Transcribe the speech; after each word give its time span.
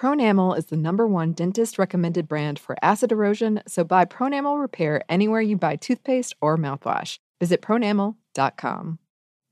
Pronamel 0.00 0.56
is 0.56 0.64
the 0.64 0.78
number 0.78 1.06
one 1.06 1.34
dentist 1.34 1.78
recommended 1.78 2.26
brand 2.26 2.58
for 2.58 2.74
acid 2.80 3.12
erosion, 3.12 3.60
so 3.68 3.84
buy 3.84 4.06
Pronamel 4.06 4.58
Repair 4.58 5.02
anywhere 5.10 5.42
you 5.42 5.58
buy 5.58 5.76
toothpaste 5.76 6.34
or 6.40 6.56
mouthwash. 6.56 7.18
Visit 7.38 7.60
pronamel.com. 7.60 8.98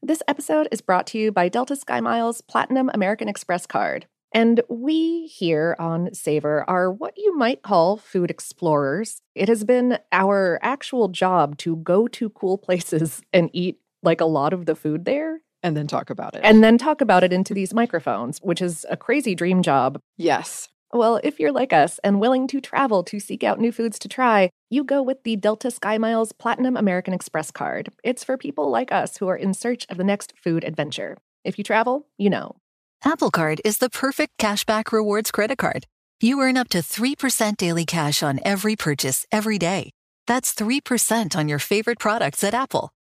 This 0.01 0.23
episode 0.27 0.66
is 0.73 0.80
brought 0.80 1.06
to 1.09 1.19
you 1.19 1.33
by 1.33 1.51
Delta 1.51 1.75
SkyMiles 1.75 2.41
Platinum 2.48 2.91
American 2.95 3.29
Express 3.29 3.66
card. 3.66 4.06
And 4.33 4.62
we 4.70 5.27
here 5.27 5.77
on 5.79 6.15
Savor 6.15 6.65
are 6.67 6.91
what 6.91 7.12
you 7.19 7.37
might 7.37 7.61
call 7.61 7.98
food 7.98 8.30
explorers. 8.30 9.20
It 9.34 9.48
has 9.48 9.65
been 9.65 9.98
our 10.12 10.59
actual 10.62 11.09
job 11.09 11.59
to 11.59 11.77
go 11.77 12.09
to 12.09 12.30
cool 12.30 12.56
places 12.67 13.20
and 13.34 13.51
eat 13.53 13.80
like 14.03 14.23
a 14.23 14.25
lot 14.25 14.55
of 14.55 14.65
the 14.65 14.75
food 14.75 15.05
there 15.05 15.42
And 15.62 15.77
then 15.77 15.87
talk 15.87 16.09
about 16.11 16.35
it. 16.35 16.41
and 16.45 16.62
then 16.62 16.79
talk 16.79 17.01
about 17.01 17.25
it 17.25 17.33
into 17.33 17.53
these 17.55 17.75
microphones, 17.75 18.39
which 18.43 18.62
is 18.62 18.87
a 18.89 18.97
crazy 18.97 19.35
dream 19.35 19.62
job. 19.62 19.98
yes, 20.17 20.69
Well, 20.93 21.21
if 21.23 21.39
you're 21.39 21.53
like 21.53 21.73
us 21.73 21.98
and 22.05 22.21
willing 22.21 22.47
to 22.48 22.61
travel 22.61 23.03
to 23.05 23.21
seek 23.21 23.43
out 23.45 23.61
new 23.61 23.73
foods 23.73 23.98
to 23.98 24.09
try, 24.09 24.51
you 24.71 24.84
go 24.84 25.03
with 25.03 25.23
the 25.25 25.37
Delta 25.37 25.69
SkyMiles 25.69 26.31
Platinum 26.39 26.77
American 26.77 27.12
Express 27.12 27.51
card. 27.51 27.91
It's 28.05 28.25
for 28.25 28.36
people 28.39 28.70
like 28.70 28.91
us 28.92 29.19
who 29.19 29.29
are 29.29 29.36
in 29.36 29.53
search 29.53 29.84
of 29.91 29.97
the 29.98 30.05
next 30.05 30.33
food 30.42 30.64
adventure. 30.64 31.19
If 31.45 31.59
you 31.59 31.64
travel, 31.64 32.06
you 32.17 32.31
know. 32.31 32.56
Apple 33.05 33.31
Card 33.31 33.61
is 33.64 33.79
the 33.79 33.91
perfect 33.91 34.39
cashback 34.39 34.91
rewards 34.92 35.31
credit 35.31 35.59
card. 35.59 35.84
You 36.20 36.41
earn 36.41 36.56
up 36.56 36.69
to 36.70 36.79
3% 36.79 37.56
daily 37.56 37.84
cash 37.84 38.23
on 38.23 38.41
every 38.45 38.75
purchase 38.75 39.27
every 39.31 39.59
day. 39.59 39.91
That's 40.27 40.53
3% 40.55 41.36
on 41.36 41.48
your 41.48 41.59
favorite 41.61 41.98
products 41.98 42.42
at 42.45 42.55
Apple, 42.55 42.91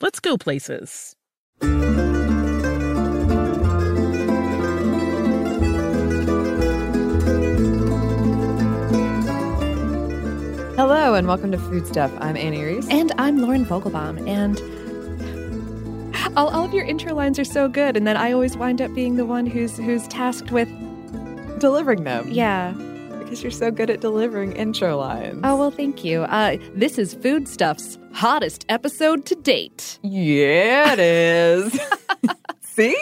let's 0.00 0.20
go 0.20 0.36
places. 0.36 1.16
Hello 10.76 11.14
and 11.14 11.26
welcome 11.26 11.50
to 11.50 11.58
Food 11.58 11.88
Stuff. 11.88 12.12
I'm 12.20 12.36
Annie 12.36 12.62
Reese. 12.62 12.88
And 12.88 13.10
I'm 13.18 13.38
Lauren 13.38 13.66
Vogelbaum, 13.66 14.24
and 14.28 14.60
all, 16.36 16.50
all 16.50 16.64
of 16.64 16.72
your 16.72 16.84
intro 16.84 17.12
lines 17.16 17.36
are 17.40 17.44
so 17.44 17.68
good, 17.68 17.96
and 17.96 18.06
then 18.06 18.16
I 18.16 18.30
always 18.30 18.56
wind 18.56 18.80
up 18.80 18.94
being 18.94 19.16
the 19.16 19.26
one 19.26 19.44
who's 19.44 19.76
who's 19.76 20.06
tasked 20.06 20.52
with 20.52 20.68
delivering 21.58 22.04
them. 22.04 22.28
yeah. 22.28 22.74
Because 23.28 23.42
you're 23.42 23.52
so 23.52 23.70
good 23.70 23.90
at 23.90 24.00
delivering 24.00 24.52
intro 24.52 24.96
lines. 24.96 25.42
Oh 25.44 25.54
well, 25.54 25.70
thank 25.70 26.02
you. 26.02 26.22
Uh, 26.22 26.56
this 26.72 26.96
is 26.96 27.12
Foodstuff's 27.12 27.98
hottest 28.14 28.64
episode 28.70 29.26
to 29.26 29.34
date 29.34 29.98
Yeah, 30.00 30.94
it 30.94 30.98
is. 30.98 31.78
See? 32.62 32.96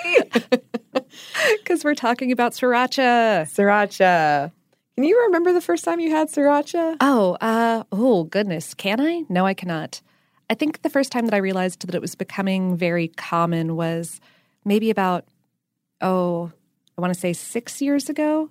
because 1.59 1.84
we're 1.84 1.94
talking 1.94 2.32
about 2.32 2.54
sriracha. 2.54 3.42
Sriracha. 3.42 4.50
Can 4.97 5.04
you 5.04 5.16
remember 5.26 5.53
the 5.53 5.60
first 5.60 5.84
time 5.84 6.00
you 6.00 6.10
had 6.10 6.26
sriracha? 6.28 6.97
Oh, 7.00 7.36
uh, 7.41 7.84
oh 7.92 8.25
goodness, 8.25 8.75
can 8.75 9.00
I? 9.00 9.22
No, 9.28 9.47
I 9.47 9.54
cannot. 9.54 10.03
I 10.50 10.54
think 10.54 10.82
the 10.82 10.91
first 10.91 11.12
time 11.12 11.26
that 11.26 11.34
I 11.34 11.38
realized 11.38 11.86
that 11.86 11.94
it 11.94 12.00
was 12.00 12.16
becoming 12.16 12.76
very 12.76 13.06
common 13.16 13.76
was 13.76 14.20
maybe 14.65 14.91
about 14.91 15.25
oh, 16.00 16.50
I 16.98 17.00
want 17.00 17.15
to 17.15 17.20
say 17.20 17.32
six 17.32 17.81
years 17.81 18.09
ago, 18.09 18.50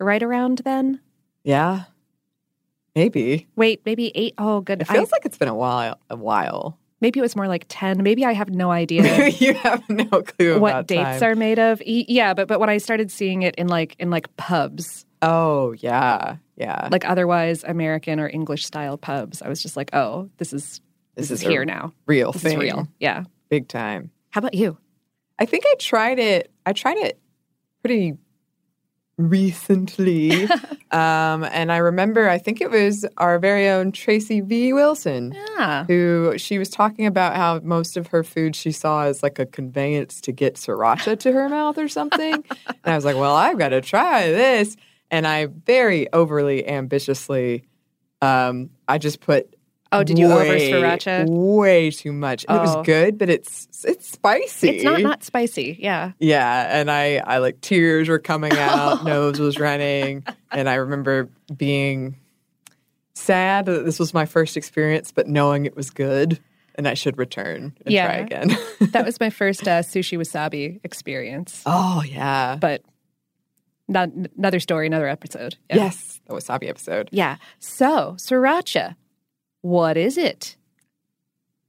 right 0.00 0.22
around 0.22 0.58
then. 0.64 1.00
Yeah. 1.44 1.84
Maybe. 2.94 3.46
Wait, 3.56 3.82
maybe 3.84 4.10
eight. 4.16 4.34
Oh, 4.38 4.60
good. 4.60 4.82
It 4.82 4.88
feels 4.88 5.12
like 5.12 5.24
it's 5.24 5.38
been 5.38 5.48
a 5.48 5.54
while. 5.54 5.98
A 6.10 6.16
while. 6.16 6.78
maybe 7.00 7.18
it 7.18 7.22
was 7.22 7.36
more 7.36 7.48
like 7.48 7.64
ten. 7.68 8.02
Maybe 8.02 8.24
I 8.24 8.32
have 8.32 8.50
no 8.50 8.70
idea. 8.70 9.28
you 9.38 9.54
have 9.54 9.88
no 9.88 10.04
clue 10.22 10.58
what 10.58 10.86
dates 10.86 11.20
time. 11.20 11.22
are 11.22 11.34
made 11.34 11.58
of 11.58 11.80
yeah 11.86 12.34
but 12.34 12.48
but 12.48 12.60
when 12.60 12.68
i 12.68 12.78
started 12.78 13.10
seeing 13.10 13.42
it 13.42 13.54
in 13.56 13.68
like 13.68 13.94
in 13.98 14.10
like 14.10 14.34
pubs 14.36 15.04
Oh 15.22 15.72
yeah, 15.78 16.36
yeah. 16.56 16.88
like 16.90 17.04
otherwise 17.04 17.62
american 17.64 18.18
or 18.20 18.28
english 18.28 18.64
style 18.64 18.96
pubs 18.98 19.42
i 19.42 19.48
was 19.48 19.62
just 19.62 19.76
like 19.76 19.90
oh 19.94 20.30
this 20.38 20.52
is 20.52 20.80
this, 21.14 21.30
is, 21.30 21.42
a 21.44 21.48
here 21.48 21.64
now 21.66 21.92
real 22.06 22.32
this 22.32 22.42
thing, 22.42 22.58
is 22.58 22.64
real 22.64 22.88
yeah 22.98 23.24
big 23.50 23.68
time. 23.68 24.10
how 24.30 24.38
about 24.40 24.54
you 24.54 24.76
I 25.38 25.46
think 25.46 25.64
I 25.66 25.74
tried 25.78 26.18
it. 26.18 26.50
I 26.66 26.74
tried 26.74 26.98
it 26.98 27.18
pretty 27.82 28.18
recently, 29.28 30.44
um, 30.90 31.44
and 31.44 31.70
I 31.70 31.78
remember. 31.78 32.28
I 32.28 32.38
think 32.38 32.60
it 32.60 32.70
was 32.70 33.04
our 33.16 33.38
very 33.38 33.68
own 33.68 33.92
Tracy 33.92 34.40
V. 34.40 34.72
Wilson. 34.72 35.36
yeah 35.58 35.84
Who 35.84 36.34
she 36.38 36.58
was 36.58 36.68
talking 36.70 37.06
about 37.06 37.36
how 37.36 37.60
most 37.62 37.96
of 37.96 38.08
her 38.08 38.24
food 38.24 38.56
she 38.56 38.72
saw 38.72 39.04
as 39.04 39.22
like 39.22 39.38
a 39.38 39.46
conveyance 39.46 40.20
to 40.22 40.32
get 40.32 40.54
sriracha 40.54 41.18
to 41.20 41.32
her 41.32 41.48
mouth 41.48 41.78
or 41.78 41.88
something. 41.88 42.32
and 42.66 42.76
I 42.84 42.94
was 42.94 43.04
like, 43.04 43.16
well, 43.16 43.36
I've 43.36 43.58
got 43.58 43.70
to 43.70 43.80
try 43.80 44.28
this. 44.28 44.76
And 45.10 45.26
I 45.26 45.46
very 45.46 46.12
overly 46.12 46.66
ambitiously, 46.66 47.64
um, 48.22 48.70
I 48.88 48.98
just 48.98 49.20
put 49.20 49.54
oh 49.92 50.02
did 50.04 50.18
you 50.18 50.26
over 50.26 50.38
way, 50.40 50.70
sriracha 50.70 51.26
Way 51.28 51.90
too 51.90 52.12
much. 52.12 52.44
And 52.48 52.56
It 52.56 52.60
Oh. 52.60 52.76
was 52.78 52.86
good, 52.86 53.18
but 53.18 53.28
it's 53.30 53.66
it's 53.84 54.10
spicy. 54.10 54.68
it's 54.70 54.84
not 54.84 55.00
not 55.02 55.24
spicy 55.24 55.76
yeah 55.80 56.12
Yeah, 56.18 56.78
and 56.80 56.90
I 56.90 57.18
I 57.18 57.38
like 57.38 57.60
tears 57.60 58.08
were 58.08 58.18
coming 58.18 58.52
out, 58.52 59.04
nose 59.12 59.38
was 59.40 59.58
running, 59.58 60.24
and 60.52 60.68
I 60.68 60.74
remember 60.74 61.28
being 61.56 62.16
sad 63.14 63.66
that 63.66 63.84
this 63.84 63.98
was 63.98 64.14
my 64.14 64.24
first 64.26 64.56
experience, 64.56 65.12
but 65.12 65.26
knowing 65.28 65.66
it 65.66 65.76
was 65.76 65.90
good 65.90 66.38
and 66.76 66.86
I 66.88 66.94
should 66.94 67.18
return 67.18 67.74
and 67.84 67.92
Yeah. 67.92 68.06
try 68.06 68.14
again. 68.16 68.56
that 68.92 69.04
was 69.04 69.18
my 69.20 69.28
first 69.30 69.66
uh, 69.66 69.80
sushi 69.82 70.16
wasabi 70.16 70.80
experience 70.84 71.62
oh 71.66 72.02
yeah, 72.06 72.56
but 72.60 72.82
not, 73.88 74.08
another 74.38 74.60
story 74.60 74.86
another 74.86 75.08
episode 75.08 75.56
yeah. 75.68 75.76
yes, 75.76 76.20
the 76.26 76.34
wasabi 76.34 76.68
episode. 76.68 77.08
yeah 77.12 77.36
so 77.58 78.14
sriracha 78.16 78.94
what 79.62 79.96
is 79.96 80.16
it 80.18 80.56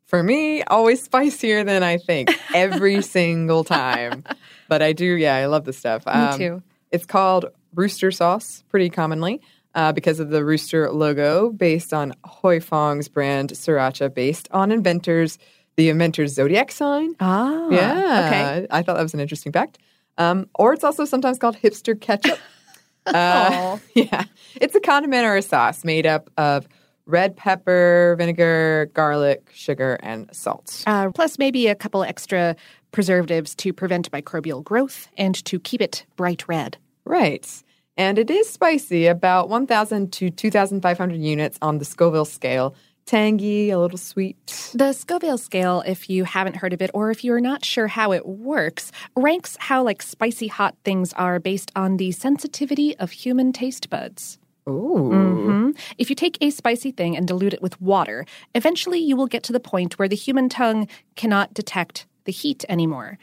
For 0.05 0.23
me, 0.23 0.63
always 0.63 1.01
spicier 1.01 1.63
than 1.63 1.83
I 1.83 1.97
think 1.97 2.29
every 2.53 3.01
single 3.17 3.63
time. 3.63 4.23
But 4.67 4.81
I 4.81 4.93
do, 4.93 5.05
yeah, 5.05 5.35
I 5.35 5.45
love 5.45 5.65
the 5.65 5.73
stuff. 5.73 6.05
me 6.05 6.13
Um, 6.13 6.37
too 6.37 6.63
It's 6.91 7.05
called 7.05 7.45
rooster 7.73 8.11
sauce 8.11 8.63
pretty 8.69 8.89
commonly 8.89 9.41
uh, 9.75 9.91
because 9.93 10.19
of 10.19 10.29
the 10.29 10.43
rooster 10.43 10.91
logo 10.91 11.49
based 11.49 11.93
on 11.93 12.13
Huy 12.25 12.59
Fong's 12.59 13.07
brand 13.07 13.51
sriracha 13.51 14.13
based 14.13 14.47
on 14.51 14.71
inventors, 14.71 15.37
the 15.77 15.89
inventor's 15.89 16.33
zodiac 16.33 16.71
sign. 16.71 17.15
ah 17.19 17.69
yeah. 17.69 18.27
okay 18.27 18.67
I 18.69 18.81
thought 18.81 18.95
that 18.95 19.03
was 19.03 19.13
an 19.13 19.19
interesting 19.19 19.51
fact. 19.51 19.77
Um, 20.17 20.49
or 20.55 20.73
it's 20.73 20.83
also 20.83 21.05
sometimes 21.05 21.39
called 21.39 21.55
hipster 21.57 21.99
ketchup. 21.99 22.37
uh, 23.05 23.77
yeah. 23.95 24.25
It's 24.55 24.75
a 24.75 24.79
condiment 24.81 25.25
or 25.25 25.37
a 25.37 25.41
sauce 25.41 25.83
made 25.83 26.05
up 26.05 26.29
of 26.37 26.67
red 27.11 27.35
pepper, 27.35 28.15
vinegar, 28.17 28.89
garlic, 28.93 29.49
sugar, 29.53 29.97
and 30.01 30.33
salt. 30.33 30.83
Uh, 30.87 31.09
plus, 31.11 31.37
maybe 31.37 31.67
a 31.67 31.75
couple 31.75 32.03
extra 32.03 32.55
preservatives 32.91 33.55
to 33.55 33.73
prevent 33.73 34.11
microbial 34.11 34.63
growth 34.63 35.07
and 35.17 35.35
to 35.45 35.59
keep 35.59 35.81
it 35.81 36.05
bright 36.15 36.47
red. 36.47 36.77
Right. 37.05 37.63
And 37.97 38.17
it 38.17 38.29
is 38.31 38.49
spicy, 38.49 39.07
about 39.07 39.49
1,000 39.49 40.11
to 40.13 40.29
2,500 40.29 41.15
units 41.19 41.57
on 41.61 41.77
the 41.77 41.85
Scoville 41.85 42.25
scale. 42.25 42.73
Tangy, 43.05 43.71
a 43.71 43.79
little 43.79 43.97
sweet. 43.97 44.71
The 44.73 44.93
Scoville 44.93 45.37
scale, 45.37 45.83
if 45.85 46.09
you 46.09 46.23
haven't 46.23 46.55
heard 46.55 46.71
of 46.71 46.81
it 46.81 46.91
or 46.93 47.11
if 47.11 47.23
you're 47.23 47.41
not 47.41 47.65
sure 47.65 47.87
how 47.87 48.13
it 48.13 48.25
works, 48.25 48.91
ranks 49.15 49.57
how 49.59 49.83
like 49.83 50.01
spicy 50.01 50.47
hot 50.47 50.75
things 50.85 51.11
are 51.13 51.39
based 51.39 51.71
on 51.75 51.97
the 51.97 52.11
sensitivity 52.11 52.95
of 52.97 53.11
human 53.11 53.51
taste 53.51 53.89
buds. 53.89 54.37
Ooh. 54.69 55.09
Mhm. 55.11 55.77
If 55.97 56.09
you 56.09 56.15
take 56.15 56.37
a 56.41 56.49
spicy 56.49 56.91
thing 56.91 57.17
and 57.17 57.27
dilute 57.27 57.53
it 57.53 57.61
with 57.61 57.79
water, 57.81 58.25
eventually 58.53 58.99
you 58.99 59.15
will 59.15 59.27
get 59.27 59.43
to 59.43 59.53
the 59.53 59.59
point 59.59 59.97
where 59.97 60.07
the 60.07 60.15
human 60.15 60.49
tongue 60.49 60.87
cannot 61.15 61.53
detect 61.53 62.05
the 62.25 62.31
heat 62.31 62.63
anymore. 62.69 63.17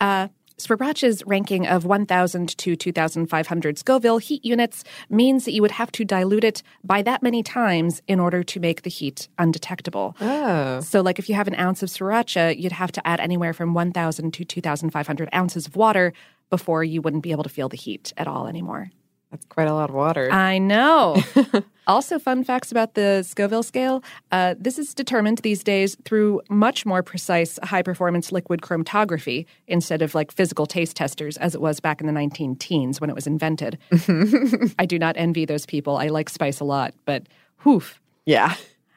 Uh, 0.00 0.28
Sriracha's 0.58 1.24
ranking 1.26 1.66
of 1.66 1.84
1,000 1.84 2.56
to 2.58 2.76
2,500 2.76 3.78
Scoville 3.78 4.18
heat 4.18 4.44
units 4.44 4.84
means 5.08 5.44
that 5.44 5.52
you 5.52 5.62
would 5.62 5.72
have 5.72 5.90
to 5.92 6.04
dilute 6.04 6.44
it 6.44 6.62
by 6.84 7.02
that 7.02 7.22
many 7.22 7.42
times 7.42 8.00
in 8.06 8.20
order 8.20 8.42
to 8.44 8.60
make 8.60 8.82
the 8.82 8.90
heat 8.90 9.28
undetectable. 9.38 10.14
Oh. 10.20 10.80
So, 10.80 11.00
like 11.00 11.18
if 11.18 11.28
you 11.28 11.34
have 11.34 11.48
an 11.48 11.56
ounce 11.56 11.82
of 11.82 11.88
sriracha, 11.88 12.60
you'd 12.60 12.72
have 12.72 12.92
to 12.92 13.06
add 13.06 13.18
anywhere 13.18 13.52
from 13.52 13.74
1,000 13.74 14.32
to 14.34 14.44
2,500 14.44 15.28
ounces 15.34 15.66
of 15.66 15.74
water 15.74 16.12
before 16.50 16.84
you 16.84 17.00
wouldn't 17.02 17.22
be 17.22 17.32
able 17.32 17.44
to 17.44 17.48
feel 17.48 17.68
the 17.68 17.76
heat 17.76 18.12
at 18.16 18.28
all 18.28 18.46
anymore. 18.46 18.90
That's 19.32 19.46
quite 19.46 19.66
a 19.66 19.72
lot 19.72 19.88
of 19.88 19.96
water. 19.96 20.30
I 20.30 20.58
know. 20.58 21.16
also, 21.86 22.18
fun 22.18 22.44
facts 22.44 22.70
about 22.70 22.92
the 22.92 23.22
Scoville 23.22 23.62
scale. 23.62 24.04
Uh, 24.30 24.54
this 24.58 24.78
is 24.78 24.94
determined 24.94 25.38
these 25.38 25.64
days 25.64 25.96
through 26.04 26.42
much 26.50 26.84
more 26.84 27.02
precise 27.02 27.58
high 27.62 27.80
performance 27.80 28.30
liquid 28.30 28.60
chromatography 28.60 29.46
instead 29.66 30.02
of 30.02 30.14
like 30.14 30.30
physical 30.32 30.66
taste 30.66 30.96
testers 30.96 31.38
as 31.38 31.54
it 31.54 31.62
was 31.62 31.80
back 31.80 32.02
in 32.02 32.06
the 32.06 32.12
19 32.12 32.56
teens 32.56 33.00
when 33.00 33.08
it 33.08 33.16
was 33.16 33.26
invented. 33.26 33.78
I 34.78 34.84
do 34.84 34.98
not 34.98 35.16
envy 35.16 35.46
those 35.46 35.64
people. 35.64 35.96
I 35.96 36.08
like 36.08 36.28
spice 36.28 36.60
a 36.60 36.64
lot, 36.64 36.92
but 37.06 37.26
whoof. 37.64 38.00
yeah. 38.26 38.54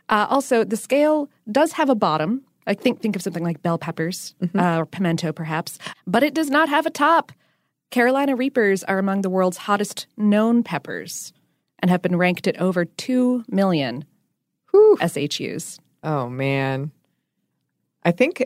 Uh, 0.09 0.27
also, 0.29 0.63
the 0.63 0.77
scale 0.77 1.29
does 1.51 1.71
have 1.71 1.89
a 1.89 1.95
bottom. 1.95 2.41
I 2.67 2.73
think 2.73 3.01
think 3.01 3.15
of 3.15 3.21
something 3.21 3.43
like 3.43 3.61
bell 3.61 3.77
peppers 3.77 4.35
uh, 4.53 4.77
or 4.79 4.85
pimento, 4.85 5.31
perhaps, 5.31 5.79
but 6.05 6.23
it 6.23 6.33
does 6.33 6.49
not 6.49 6.67
have 6.69 6.85
a 6.85 6.89
top. 6.91 7.31
Carolina 7.91 8.35
Reapers 8.35 8.83
are 8.83 8.99
among 8.99 9.21
the 9.21 9.29
world's 9.29 9.57
hottest 9.57 10.07
known 10.17 10.63
peppers 10.63 11.33
and 11.79 11.89
have 11.91 12.01
been 12.01 12.15
ranked 12.15 12.47
at 12.47 12.59
over 12.59 12.85
2 12.85 13.45
million 13.47 14.05
Whew. 14.71 14.97
SHUs. 14.99 15.79
Oh, 16.03 16.29
man. 16.29 16.91
I 18.03 18.11
think 18.11 18.43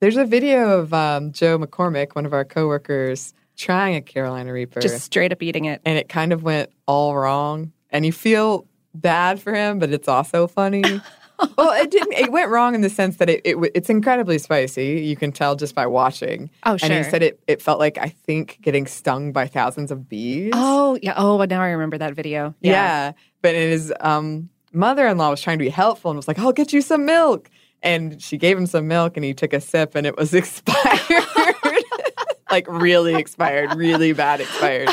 there's 0.00 0.16
a 0.16 0.24
video 0.24 0.78
of 0.78 0.92
um, 0.92 1.32
Joe 1.32 1.58
McCormick, 1.58 2.14
one 2.14 2.26
of 2.26 2.32
our 2.32 2.44
coworkers, 2.44 3.32
trying 3.56 3.96
a 3.96 4.02
Carolina 4.02 4.52
Reaper. 4.52 4.80
Just 4.80 5.00
straight 5.04 5.32
up 5.32 5.42
eating 5.42 5.64
it. 5.64 5.80
and 5.84 5.96
it 5.98 6.08
kind 6.08 6.32
of 6.32 6.42
went 6.42 6.70
all 6.86 7.16
wrong. 7.16 7.72
And 7.90 8.04
you 8.04 8.12
feel 8.12 8.66
bad 8.94 9.40
for 9.40 9.54
him, 9.54 9.78
but 9.78 9.90
it's 9.90 10.08
also 10.08 10.46
funny. 10.46 10.82
well, 11.58 11.72
it 11.72 11.90
didn't. 11.90 12.12
It 12.12 12.32
went 12.32 12.50
wrong 12.50 12.74
in 12.74 12.80
the 12.80 12.90
sense 12.90 13.16
that 13.16 13.28
it, 13.28 13.40
it, 13.44 13.56
it's 13.74 13.90
incredibly 13.90 14.38
spicy. 14.38 15.00
You 15.00 15.16
can 15.16 15.32
tell 15.32 15.56
just 15.56 15.74
by 15.74 15.86
watching. 15.86 16.50
Oh, 16.64 16.76
sure. 16.76 16.90
And 16.90 17.04
he 17.04 17.10
said 17.10 17.22
it. 17.22 17.40
It 17.46 17.60
felt 17.60 17.78
like 17.78 17.98
I 17.98 18.08
think 18.08 18.58
getting 18.62 18.86
stung 18.86 19.32
by 19.32 19.46
thousands 19.46 19.90
of 19.90 20.08
bees. 20.08 20.52
Oh, 20.54 20.98
yeah. 21.02 21.14
Oh, 21.16 21.42
now 21.44 21.62
I 21.62 21.68
remember 21.68 21.98
that 21.98 22.14
video. 22.14 22.54
yeah. 22.60 23.12
But 23.42 23.54
his 23.54 23.92
um, 24.00 24.48
mother-in-law 24.72 25.30
was 25.30 25.40
trying 25.40 25.58
to 25.58 25.64
be 25.64 25.70
helpful 25.70 26.10
and 26.10 26.16
was 26.16 26.26
like, 26.26 26.38
"I'll 26.38 26.52
get 26.52 26.72
you 26.72 26.80
some 26.82 27.04
milk." 27.04 27.50
And 27.82 28.20
she 28.20 28.38
gave 28.38 28.56
him 28.56 28.66
some 28.66 28.88
milk, 28.88 29.16
and 29.16 29.24
he 29.24 29.34
took 29.34 29.52
a 29.52 29.60
sip, 29.60 29.94
and 29.94 30.06
it 30.06 30.16
was 30.16 30.34
expired. 30.42 31.54
like 32.50 32.66
really 32.68 33.14
expired, 33.14 33.74
really 33.76 34.12
bad 34.12 34.40
expired. 34.40 34.88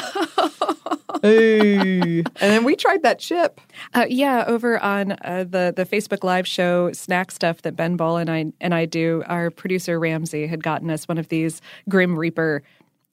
Hey. 1.24 2.24
And 2.42 2.52
then 2.52 2.64
we 2.66 2.76
tried 2.76 3.04
that 3.04 3.20
chip. 3.20 3.62
Uh, 3.94 4.06
yeah, 4.10 4.44
over 4.46 4.78
on 4.80 5.14
uh, 5.14 5.46
the 5.48 5.74
the 5.76 5.86
Facebook 5.86 6.24
Live 6.24 6.46
show 6.46 6.92
Snack 6.92 7.32
Stuff 7.32 7.62
that 7.62 7.76
Ben 7.76 7.96
Bowlin 7.96 8.28
and 8.28 8.52
I 8.52 8.54
and 8.60 8.74
I 8.74 8.86
do, 8.86 9.24
our 9.28 9.50
producer 9.50 10.00
Ramsey 10.00 10.48
had 10.48 10.62
gotten 10.64 10.90
us 10.90 11.08
one 11.08 11.18
of 11.18 11.30
these 11.30 11.62
Grim 11.88 12.20
Reaper 12.20 12.64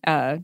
uh, 0.07 0.39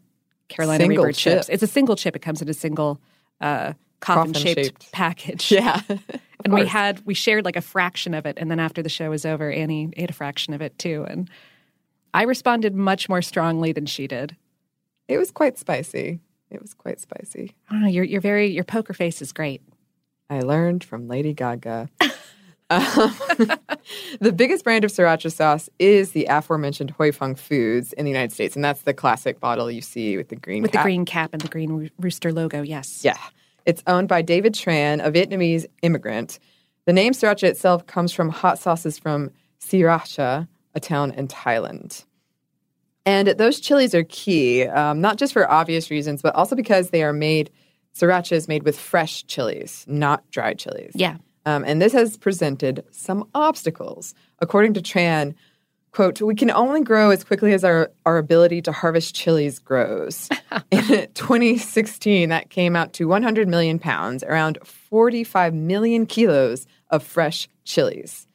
Carolina 0.48 0.84
Single 0.84 1.04
Reaper 1.04 1.12
chips. 1.12 1.48
It's 1.48 1.62
a 1.62 1.66
single 1.66 1.96
chip. 1.96 2.14
It 2.14 2.20
comes 2.20 2.40
in 2.40 2.48
a 2.48 2.54
single 2.54 3.00
uh, 3.40 3.72
coffin 4.00 4.34
shaped 4.34 4.92
package. 4.92 5.50
Yeah. 5.50 5.80
and 6.44 6.52
we 6.52 6.66
had 6.66 7.04
we 7.04 7.14
shared 7.14 7.44
like 7.44 7.56
a 7.56 7.62
fraction 7.62 8.14
of 8.14 8.26
it, 8.26 8.38
and 8.38 8.50
then 8.50 8.60
after 8.60 8.82
the 8.82 8.88
show 8.88 9.10
was 9.10 9.26
over, 9.26 9.50
Annie 9.50 9.90
ate 9.96 10.10
a 10.10 10.14
fraction 10.14 10.54
of 10.54 10.62
it 10.62 10.78
too, 10.78 11.04
and 11.08 11.28
I 12.14 12.22
responded 12.22 12.74
much 12.74 13.08
more 13.08 13.22
strongly 13.22 13.72
than 13.72 13.86
she 13.86 14.06
did. 14.06 14.36
It 15.08 15.18
was 15.18 15.30
quite 15.30 15.58
spicy. 15.58 16.20
It 16.50 16.62
was 16.62 16.74
quite 16.74 17.00
spicy. 17.00 17.54
I 17.68 17.72
don't 17.72 17.82
know. 17.82 17.88
You're 17.88 18.04
you're 18.04 18.20
very 18.20 18.46
your 18.48 18.64
poker 18.64 18.92
face 18.94 19.20
is 19.22 19.32
great. 19.32 19.62
I 20.30 20.40
learned 20.40 20.84
from 20.84 21.08
Lady 21.08 21.32
Gaga. 21.32 21.88
Um, 22.68 22.80
the 24.20 24.32
biggest 24.34 24.64
brand 24.64 24.84
of 24.84 24.90
sriracha 24.90 25.30
sauce 25.32 25.70
is 25.78 26.10
the 26.10 26.26
aforementioned 26.28 26.90
Huy 26.98 27.12
Fong 27.12 27.36
Foods 27.36 27.92
in 27.92 28.04
the 28.04 28.10
United 28.10 28.32
States, 28.32 28.56
and 28.56 28.64
that's 28.64 28.82
the 28.82 28.92
classic 28.92 29.38
bottle 29.38 29.70
you 29.70 29.80
see 29.80 30.16
with 30.16 30.30
the 30.30 30.34
green 30.34 30.62
With 30.62 30.72
cap. 30.72 30.82
the 30.82 30.86
green 30.86 31.04
cap 31.04 31.30
and 31.32 31.40
the 31.40 31.48
green 31.48 31.90
rooster 32.00 32.32
logo, 32.32 32.62
yes. 32.62 33.04
Yeah. 33.04 33.16
It's 33.66 33.84
owned 33.86 34.08
by 34.08 34.22
David 34.22 34.52
Tran, 34.52 35.04
a 35.04 35.12
Vietnamese 35.12 35.66
immigrant. 35.82 36.40
The 36.86 36.92
name 36.92 37.12
sriracha 37.12 37.44
itself 37.44 37.86
comes 37.86 38.12
from 38.12 38.30
hot 38.30 38.58
sauces 38.58 38.98
from 38.98 39.30
Sriracha, 39.60 40.48
a 40.74 40.80
town 40.80 41.12
in 41.12 41.28
Thailand. 41.28 42.04
And 43.06 43.28
those 43.28 43.60
chilies 43.60 43.94
are 43.94 44.04
key, 44.04 44.64
um, 44.64 45.00
not 45.00 45.16
just 45.16 45.32
for 45.32 45.50
obvious 45.50 45.90
reasons, 45.90 46.22
but 46.22 46.34
also 46.34 46.56
because 46.56 46.90
they 46.90 47.04
are 47.04 47.12
made, 47.12 47.50
sriracha 47.94 48.32
is 48.32 48.48
made 48.48 48.64
with 48.64 48.78
fresh 48.78 49.24
chilies, 49.26 49.84
not 49.88 50.28
dried 50.32 50.58
chilies. 50.58 50.92
Yeah. 50.94 51.18
Um, 51.46 51.64
and 51.64 51.80
this 51.80 51.92
has 51.92 52.16
presented 52.16 52.84
some 52.90 53.28
obstacles. 53.32 54.12
According 54.40 54.74
to 54.74 54.80
Tran, 54.82 55.34
quote, 55.92 56.20
we 56.20 56.34
can 56.34 56.50
only 56.50 56.82
grow 56.82 57.10
as 57.10 57.22
quickly 57.22 57.52
as 57.52 57.62
our, 57.62 57.92
our 58.04 58.18
ability 58.18 58.60
to 58.62 58.72
harvest 58.72 59.14
chilies 59.14 59.60
grows. 59.60 60.28
In 60.72 61.06
2016, 61.14 62.28
that 62.30 62.50
came 62.50 62.74
out 62.74 62.92
to 62.94 63.06
100 63.06 63.46
million 63.46 63.78
pounds, 63.78 64.24
around 64.24 64.58
45 64.64 65.54
million 65.54 66.06
kilos 66.06 66.66
of 66.90 67.04
fresh 67.04 67.48
chilies. 67.64 68.26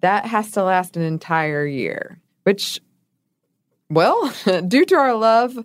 That 0.00 0.26
has 0.26 0.50
to 0.52 0.64
last 0.64 0.96
an 0.96 1.02
entire 1.02 1.64
year, 1.64 2.20
which, 2.42 2.80
well, 3.90 4.32
due 4.68 4.84
to 4.86 4.94
our 4.94 5.14
love 5.14 5.58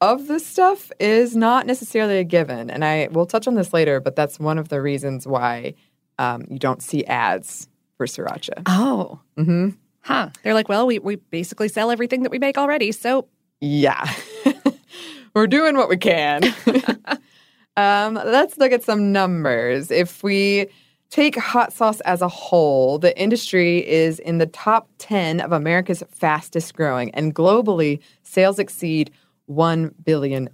of 0.00 0.26
this 0.28 0.46
stuff, 0.46 0.90
is 1.00 1.34
not 1.36 1.66
necessarily 1.66 2.18
a 2.18 2.24
given. 2.24 2.70
And 2.70 2.84
I 2.84 3.08
will 3.10 3.26
touch 3.26 3.46
on 3.46 3.54
this 3.54 3.72
later, 3.72 4.00
but 4.00 4.14
that's 4.16 4.38
one 4.38 4.58
of 4.58 4.68
the 4.68 4.80
reasons 4.80 5.26
why 5.26 5.74
um, 6.18 6.44
you 6.48 6.58
don't 6.58 6.82
see 6.82 7.04
ads 7.06 7.68
for 7.96 8.06
sriracha. 8.06 8.62
Oh. 8.66 9.20
hmm 9.36 9.70
Huh. 10.00 10.28
They're 10.44 10.54
like, 10.54 10.68
well, 10.68 10.86
we, 10.86 11.00
we 11.00 11.16
basically 11.16 11.66
sell 11.68 11.90
everything 11.90 12.22
that 12.22 12.30
we 12.30 12.38
make 12.38 12.56
already. 12.56 12.92
So 12.92 13.26
Yeah. 13.60 14.08
We're 15.34 15.48
doing 15.48 15.76
what 15.76 15.88
we 15.88 15.96
can. 15.96 16.44
um, 17.76 18.14
let's 18.14 18.56
look 18.56 18.70
at 18.72 18.84
some 18.84 19.12
numbers. 19.12 19.90
If 19.90 20.22
we 20.22 20.68
take 21.10 21.36
hot 21.36 21.72
sauce 21.72 22.00
as 22.00 22.22
a 22.22 22.28
whole, 22.28 22.98
the 22.98 23.18
industry 23.18 23.86
is 23.86 24.18
in 24.18 24.38
the 24.38 24.46
top 24.46 24.88
10 24.98 25.40
of 25.40 25.52
America's 25.52 26.02
fastest 26.10 26.74
growing, 26.74 27.10
and 27.14 27.34
globally, 27.34 28.00
sales 28.22 28.58
exceed 28.58 29.10
$1 29.48 29.92
billion. 30.04 30.48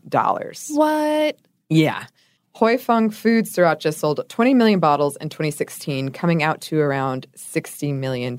what? 0.70 1.36
Yeah. 1.68 2.04
Huy 2.54 2.76
Fong 2.76 3.08
Food 3.08 3.46
Sriracha 3.46 3.94
sold 3.94 4.20
20 4.28 4.52
million 4.54 4.78
bottles 4.78 5.16
in 5.16 5.30
2016, 5.30 6.10
coming 6.10 6.42
out 6.42 6.60
to 6.62 6.80
around 6.80 7.26
$60 7.34 7.94
million. 7.94 8.36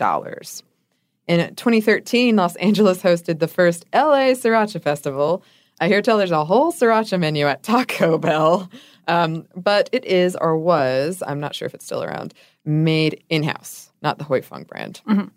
In 1.28 1.56
2013, 1.56 2.36
Los 2.36 2.56
Angeles 2.58 3.02
hosted 3.02 3.40
the 3.40 3.48
first 3.48 3.86
LA 3.94 4.34
Sriracha 4.34 4.82
Festival. 4.82 5.44
I 5.84 5.90
hear 5.90 6.02
tell 6.02 6.18
there's 6.18 6.32
a 6.32 6.46
whole 6.46 6.72
sriracha 6.72 7.20
menu 7.20 7.46
at 7.46 7.62
Taco 7.62 8.18
Bell, 8.18 8.72
um, 9.10 9.46
but 9.54 9.90
it 9.92 10.06
is 10.06 10.38
or 10.40 10.58
was, 10.58 11.22
I'm 11.28 11.42
not 11.42 11.54
sure 11.54 11.66
if 11.66 11.74
it's 11.74 11.84
still 11.84 12.02
around, 12.02 12.34
made 12.64 13.22
in 13.28 13.44
house, 13.44 13.92
not 14.02 14.18
the 14.18 14.24
Huy 14.24 14.40
Fong 14.40 14.64
brand. 14.64 15.02
Mhm. 15.06 15.30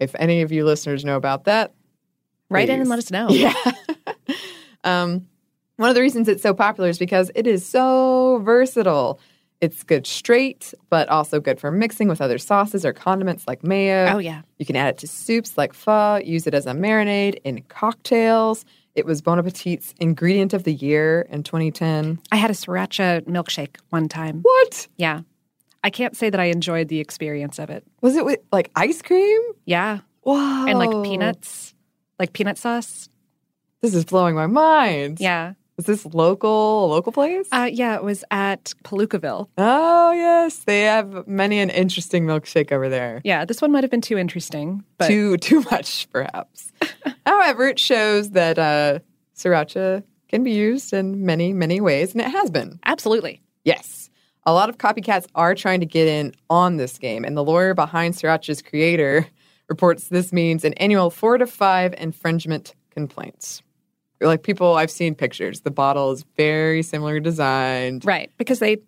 If 0.00 0.14
any 0.14 0.42
of 0.42 0.52
you 0.52 0.64
listeners 0.64 1.04
know 1.04 1.16
about 1.16 1.44
that, 1.46 1.74
Write 2.48 2.68
in 2.68 2.78
and 2.80 2.88
let 2.88 3.00
us 3.00 3.10
know. 3.10 3.28
yeah. 3.30 3.52
um, 4.84 5.26
one 5.78 5.88
of 5.88 5.96
the 5.96 6.00
reasons 6.00 6.28
it's 6.28 6.44
so 6.44 6.54
popular 6.54 6.88
is 6.88 6.98
because 7.00 7.32
it 7.34 7.48
is 7.48 7.66
so 7.66 8.38
versatile. 8.44 9.18
It's 9.60 9.82
good 9.82 10.06
straight, 10.06 10.74
but 10.90 11.08
also 11.08 11.40
good 11.40 11.58
for 11.58 11.72
mixing 11.72 12.06
with 12.06 12.20
other 12.20 12.38
sauces 12.38 12.84
or 12.84 12.92
condiments 12.92 13.48
like 13.48 13.64
mayo. 13.64 14.14
Oh, 14.14 14.18
yeah. 14.18 14.42
You 14.58 14.66
can 14.66 14.76
add 14.76 14.90
it 14.90 14.98
to 14.98 15.08
soups 15.08 15.58
like 15.58 15.74
pho, 15.74 16.20
use 16.24 16.46
it 16.46 16.54
as 16.54 16.66
a 16.66 16.72
marinade 16.72 17.40
in 17.42 17.62
cocktails. 17.62 18.64
It 18.94 19.06
was 19.06 19.22
Bon 19.22 19.38
Appetit's 19.38 19.94
ingredient 20.00 20.52
of 20.52 20.64
the 20.64 20.74
year 20.74 21.26
in 21.30 21.42
2010. 21.42 22.20
I 22.32 22.36
had 22.36 22.50
a 22.50 22.54
sriracha 22.54 23.22
milkshake 23.22 23.76
one 23.90 24.08
time. 24.08 24.40
What? 24.42 24.88
Yeah. 24.96 25.20
I 25.82 25.90
can't 25.90 26.16
say 26.16 26.28
that 26.28 26.40
I 26.40 26.46
enjoyed 26.46 26.88
the 26.88 26.98
experience 27.00 27.58
of 27.58 27.70
it. 27.70 27.84
Was 28.02 28.16
it 28.16 28.24
with 28.24 28.40
like 28.52 28.70
ice 28.74 29.00
cream? 29.00 29.40
Yeah. 29.64 30.00
Wow. 30.24 30.66
And 30.66 30.78
like 30.78 30.90
peanuts. 31.04 31.74
like 32.18 32.32
peanut 32.32 32.58
sauce. 32.58 33.08
This 33.80 33.94
is 33.94 34.04
blowing 34.04 34.34
my 34.34 34.46
mind. 34.46 35.20
Yeah. 35.20 35.54
Is 35.80 35.86
this 35.86 36.04
local, 36.04 36.88
local 36.90 37.10
place? 37.10 37.48
Uh, 37.50 37.66
yeah, 37.72 37.94
it 37.94 38.04
was 38.04 38.22
at 38.30 38.74
Palookaville. 38.84 39.48
oh, 39.56 40.12
yes. 40.12 40.58
They 40.58 40.82
have 40.82 41.26
many 41.26 41.58
an 41.58 41.70
interesting 41.70 42.26
milkshake 42.26 42.70
over 42.70 42.90
there. 42.90 43.22
Yeah, 43.24 43.46
this 43.46 43.62
one 43.62 43.72
might 43.72 43.82
have 43.82 43.90
been 43.90 44.02
too 44.02 44.18
interesting, 44.18 44.84
but 44.98 45.08
Too 45.08 45.38
too 45.38 45.62
much, 45.70 46.06
perhaps. 46.12 46.70
However, 47.26 47.66
it 47.66 47.78
shows 47.78 48.32
that 48.32 48.58
uh, 48.58 48.98
sriracha 49.34 50.02
can 50.28 50.44
be 50.44 50.52
used 50.52 50.92
in 50.92 51.24
many, 51.24 51.54
many 51.54 51.80
ways, 51.80 52.12
and 52.12 52.20
it 52.20 52.28
has 52.28 52.50
been. 52.50 52.78
absolutely. 52.84 53.40
Yes. 53.64 54.10
A 54.44 54.52
lot 54.52 54.68
of 54.68 54.76
copycats 54.76 55.26
are 55.34 55.54
trying 55.54 55.80
to 55.80 55.86
get 55.86 56.08
in 56.08 56.34
on 56.50 56.76
this 56.76 56.98
game, 56.98 57.24
and 57.24 57.38
the 57.38 57.42
lawyer 57.44 57.72
behind 57.72 58.12
Sriracha's 58.16 58.60
creator 58.60 59.26
reports 59.70 60.08
this 60.08 60.30
means 60.30 60.62
an 60.62 60.74
annual 60.74 61.08
four 61.08 61.38
to 61.38 61.46
five 61.46 61.94
infringement 61.96 62.74
complaints. 62.90 63.62
Like 64.20 64.42
people, 64.42 64.74
I've 64.74 64.90
seen 64.90 65.14
pictures. 65.14 65.60
The 65.60 65.70
bottle 65.70 66.10
is 66.12 66.24
very 66.36 66.82
similar 66.82 67.20
designed. 67.20 68.04
Right, 68.04 68.30
because 68.36 68.58
they 68.58 68.78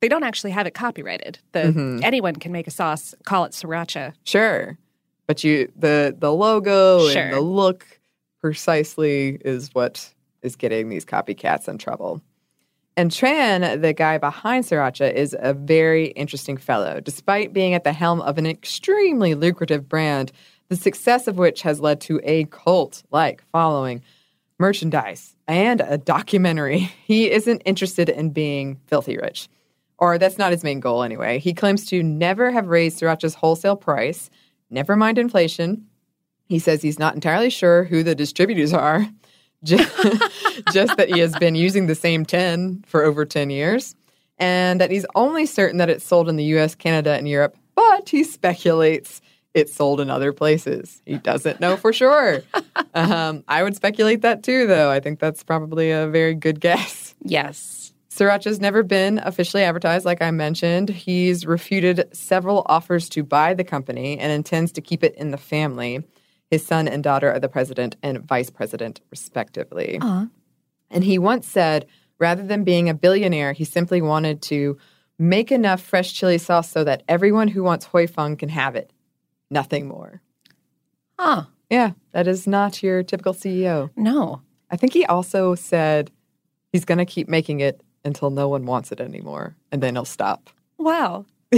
they 0.00 0.08
don't 0.08 0.24
actually 0.24 0.50
have 0.50 0.66
it 0.66 0.74
copyrighted. 0.74 1.38
The 1.52 1.60
mm-hmm. 1.60 2.00
anyone 2.02 2.34
can 2.36 2.50
make 2.50 2.66
a 2.66 2.72
sauce, 2.72 3.14
call 3.24 3.44
it 3.44 3.52
sriracha. 3.52 4.14
Sure, 4.24 4.76
but 5.26 5.44
you 5.44 5.70
the 5.76 6.14
the 6.18 6.32
logo 6.32 7.08
Sure. 7.08 7.22
and 7.22 7.32
the 7.34 7.40
look 7.40 7.86
precisely 8.40 9.38
is 9.44 9.70
what 9.72 10.12
is 10.42 10.56
getting 10.56 10.88
these 10.88 11.04
copycats 11.04 11.68
in 11.68 11.78
trouble. 11.78 12.20
And 12.96 13.10
Tran, 13.10 13.80
the 13.80 13.94
guy 13.94 14.18
behind 14.18 14.64
Sriracha, 14.64 15.12
is 15.14 15.34
a 15.38 15.54
very 15.54 16.08
interesting 16.08 16.58
fellow. 16.58 17.00
Despite 17.00 17.52
being 17.52 17.72
at 17.72 17.84
the 17.84 17.92
helm 17.92 18.20
of 18.20 18.36
an 18.36 18.46
extremely 18.46 19.34
lucrative 19.34 19.88
brand, 19.88 20.30
the 20.68 20.76
success 20.76 21.26
of 21.26 21.38
which 21.38 21.62
has 21.62 21.80
led 21.80 22.00
to 22.02 22.20
a 22.22 22.44
cult 22.46 23.02
like 23.10 23.42
following, 23.50 24.02
merchandise, 24.62 25.34
and 25.48 25.80
a 25.80 25.98
documentary, 25.98 26.78
he 27.04 27.30
isn't 27.30 27.62
interested 27.64 28.08
in 28.08 28.30
being 28.30 28.80
filthy 28.86 29.18
rich. 29.18 29.48
Or 29.98 30.18
that's 30.18 30.38
not 30.38 30.52
his 30.52 30.64
main 30.64 30.80
goal 30.80 31.02
anyway. 31.02 31.38
He 31.38 31.52
claims 31.52 31.84
to 31.86 32.02
never 32.02 32.50
have 32.50 32.68
raised 32.68 33.00
Sriracha's 33.00 33.34
wholesale 33.34 33.76
price, 33.76 34.30
never 34.70 34.96
mind 34.96 35.18
inflation. 35.18 35.86
He 36.46 36.58
says 36.60 36.80
he's 36.80 36.98
not 36.98 37.14
entirely 37.14 37.50
sure 37.50 37.84
who 37.84 38.02
the 38.02 38.14
distributors 38.14 38.72
are, 38.72 39.06
just, 39.64 39.90
just 40.72 40.96
that 40.96 41.08
he 41.08 41.18
has 41.18 41.34
been 41.36 41.56
using 41.56 41.86
the 41.86 41.94
same 41.94 42.24
10 42.24 42.84
for 42.86 43.02
over 43.02 43.24
10 43.24 43.50
years, 43.50 43.96
and 44.38 44.80
that 44.80 44.92
he's 44.92 45.06
only 45.16 45.44
certain 45.44 45.78
that 45.78 45.90
it's 45.90 46.04
sold 46.04 46.28
in 46.28 46.36
the 46.36 46.44
US, 46.56 46.76
Canada, 46.76 47.14
and 47.14 47.28
Europe, 47.28 47.56
but 47.74 48.08
he 48.08 48.22
speculates 48.22 49.20
it's 49.54 49.74
sold 49.74 50.00
in 50.00 50.10
other 50.10 50.32
places. 50.32 51.02
He 51.04 51.18
doesn't 51.18 51.60
know 51.60 51.76
for 51.76 51.92
sure. 51.92 52.42
um, 52.94 53.44
I 53.48 53.62
would 53.62 53.76
speculate 53.76 54.22
that 54.22 54.42
too, 54.42 54.66
though. 54.66 54.90
I 54.90 55.00
think 55.00 55.18
that's 55.18 55.42
probably 55.42 55.90
a 55.90 56.06
very 56.08 56.34
good 56.34 56.60
guess. 56.60 57.14
Yes. 57.22 57.92
Sriracha's 58.10 58.60
never 58.60 58.82
been 58.82 59.18
officially 59.24 59.62
advertised, 59.62 60.04
like 60.04 60.20
I 60.20 60.30
mentioned. 60.30 60.90
He's 60.90 61.46
refuted 61.46 62.08
several 62.12 62.62
offers 62.66 63.08
to 63.10 63.22
buy 63.22 63.54
the 63.54 63.64
company 63.64 64.18
and 64.18 64.30
intends 64.30 64.70
to 64.72 64.82
keep 64.82 65.02
it 65.02 65.14
in 65.14 65.30
the 65.30 65.38
family. 65.38 66.04
His 66.50 66.64
son 66.64 66.88
and 66.88 67.02
daughter 67.02 67.32
are 67.32 67.40
the 67.40 67.48
president 67.48 67.96
and 68.02 68.20
vice 68.20 68.50
president, 68.50 69.00
respectively. 69.10 69.98
And 70.90 71.04
he 71.04 71.18
once 71.18 71.46
said, 71.46 71.86
rather 72.18 72.42
than 72.42 72.64
being 72.64 72.90
a 72.90 72.94
billionaire, 72.94 73.54
he 73.54 73.64
simply 73.64 74.02
wanted 74.02 74.42
to 74.42 74.76
make 75.18 75.50
enough 75.50 75.80
fresh 75.80 76.12
chili 76.12 76.36
sauce 76.36 76.70
so 76.70 76.84
that 76.84 77.02
everyone 77.08 77.48
who 77.48 77.62
wants 77.62 77.86
Huy 77.86 78.06
Fong 78.06 78.36
can 78.36 78.50
have 78.50 78.76
it. 78.76 78.92
Nothing 79.52 79.86
more. 79.86 80.22
Huh. 81.18 81.44
Yeah, 81.70 81.92
that 82.12 82.26
is 82.26 82.46
not 82.46 82.82
your 82.82 83.02
typical 83.02 83.34
CEO. 83.34 83.90
No. 83.96 84.42
I 84.70 84.76
think 84.76 84.92
he 84.92 85.04
also 85.04 85.54
said 85.54 86.10
he's 86.72 86.84
going 86.84 86.98
to 86.98 87.04
keep 87.04 87.28
making 87.28 87.60
it 87.60 87.82
until 88.04 88.30
no 88.30 88.48
one 88.48 88.66
wants 88.66 88.90
it 88.90 89.00
anymore, 89.00 89.54
and 89.70 89.82
then 89.82 89.94
he'll 89.94 90.04
stop. 90.04 90.50
Wow. 90.78 91.26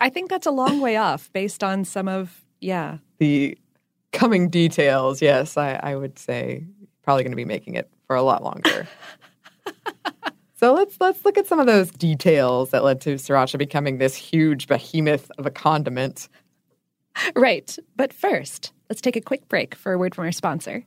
I 0.00 0.10
think 0.12 0.30
that's 0.30 0.46
a 0.46 0.50
long 0.50 0.80
way 0.80 0.96
off 0.96 1.32
based 1.32 1.62
on 1.62 1.84
some 1.84 2.08
of 2.08 2.44
yeah. 2.60 2.98
The 3.18 3.56
coming 4.12 4.50
details, 4.50 5.22
yes, 5.22 5.56
I, 5.56 5.74
I 5.82 5.94
would 5.94 6.18
say 6.18 6.64
probably 7.02 7.22
going 7.22 7.32
to 7.32 7.36
be 7.36 7.44
making 7.44 7.74
it 7.74 7.88
for 8.06 8.16
a 8.16 8.22
lot 8.22 8.42
longer. 8.42 8.88
so 10.56 10.74
let's 10.74 10.96
let's 11.00 11.24
look 11.24 11.38
at 11.38 11.46
some 11.46 11.60
of 11.60 11.66
those 11.66 11.90
details 11.92 12.70
that 12.70 12.82
led 12.82 13.00
to 13.02 13.14
sriracha 13.14 13.58
becoming 13.58 13.98
this 13.98 14.16
huge 14.16 14.66
behemoth 14.66 15.30
of 15.38 15.46
a 15.46 15.50
condiment. 15.50 16.28
Right. 17.36 17.76
But 17.96 18.12
first, 18.12 18.72
let's 18.88 19.00
take 19.00 19.16
a 19.16 19.20
quick 19.20 19.48
break 19.48 19.74
for 19.74 19.92
a 19.92 19.98
word 19.98 20.14
from 20.14 20.24
our 20.24 20.32
sponsor. 20.32 20.84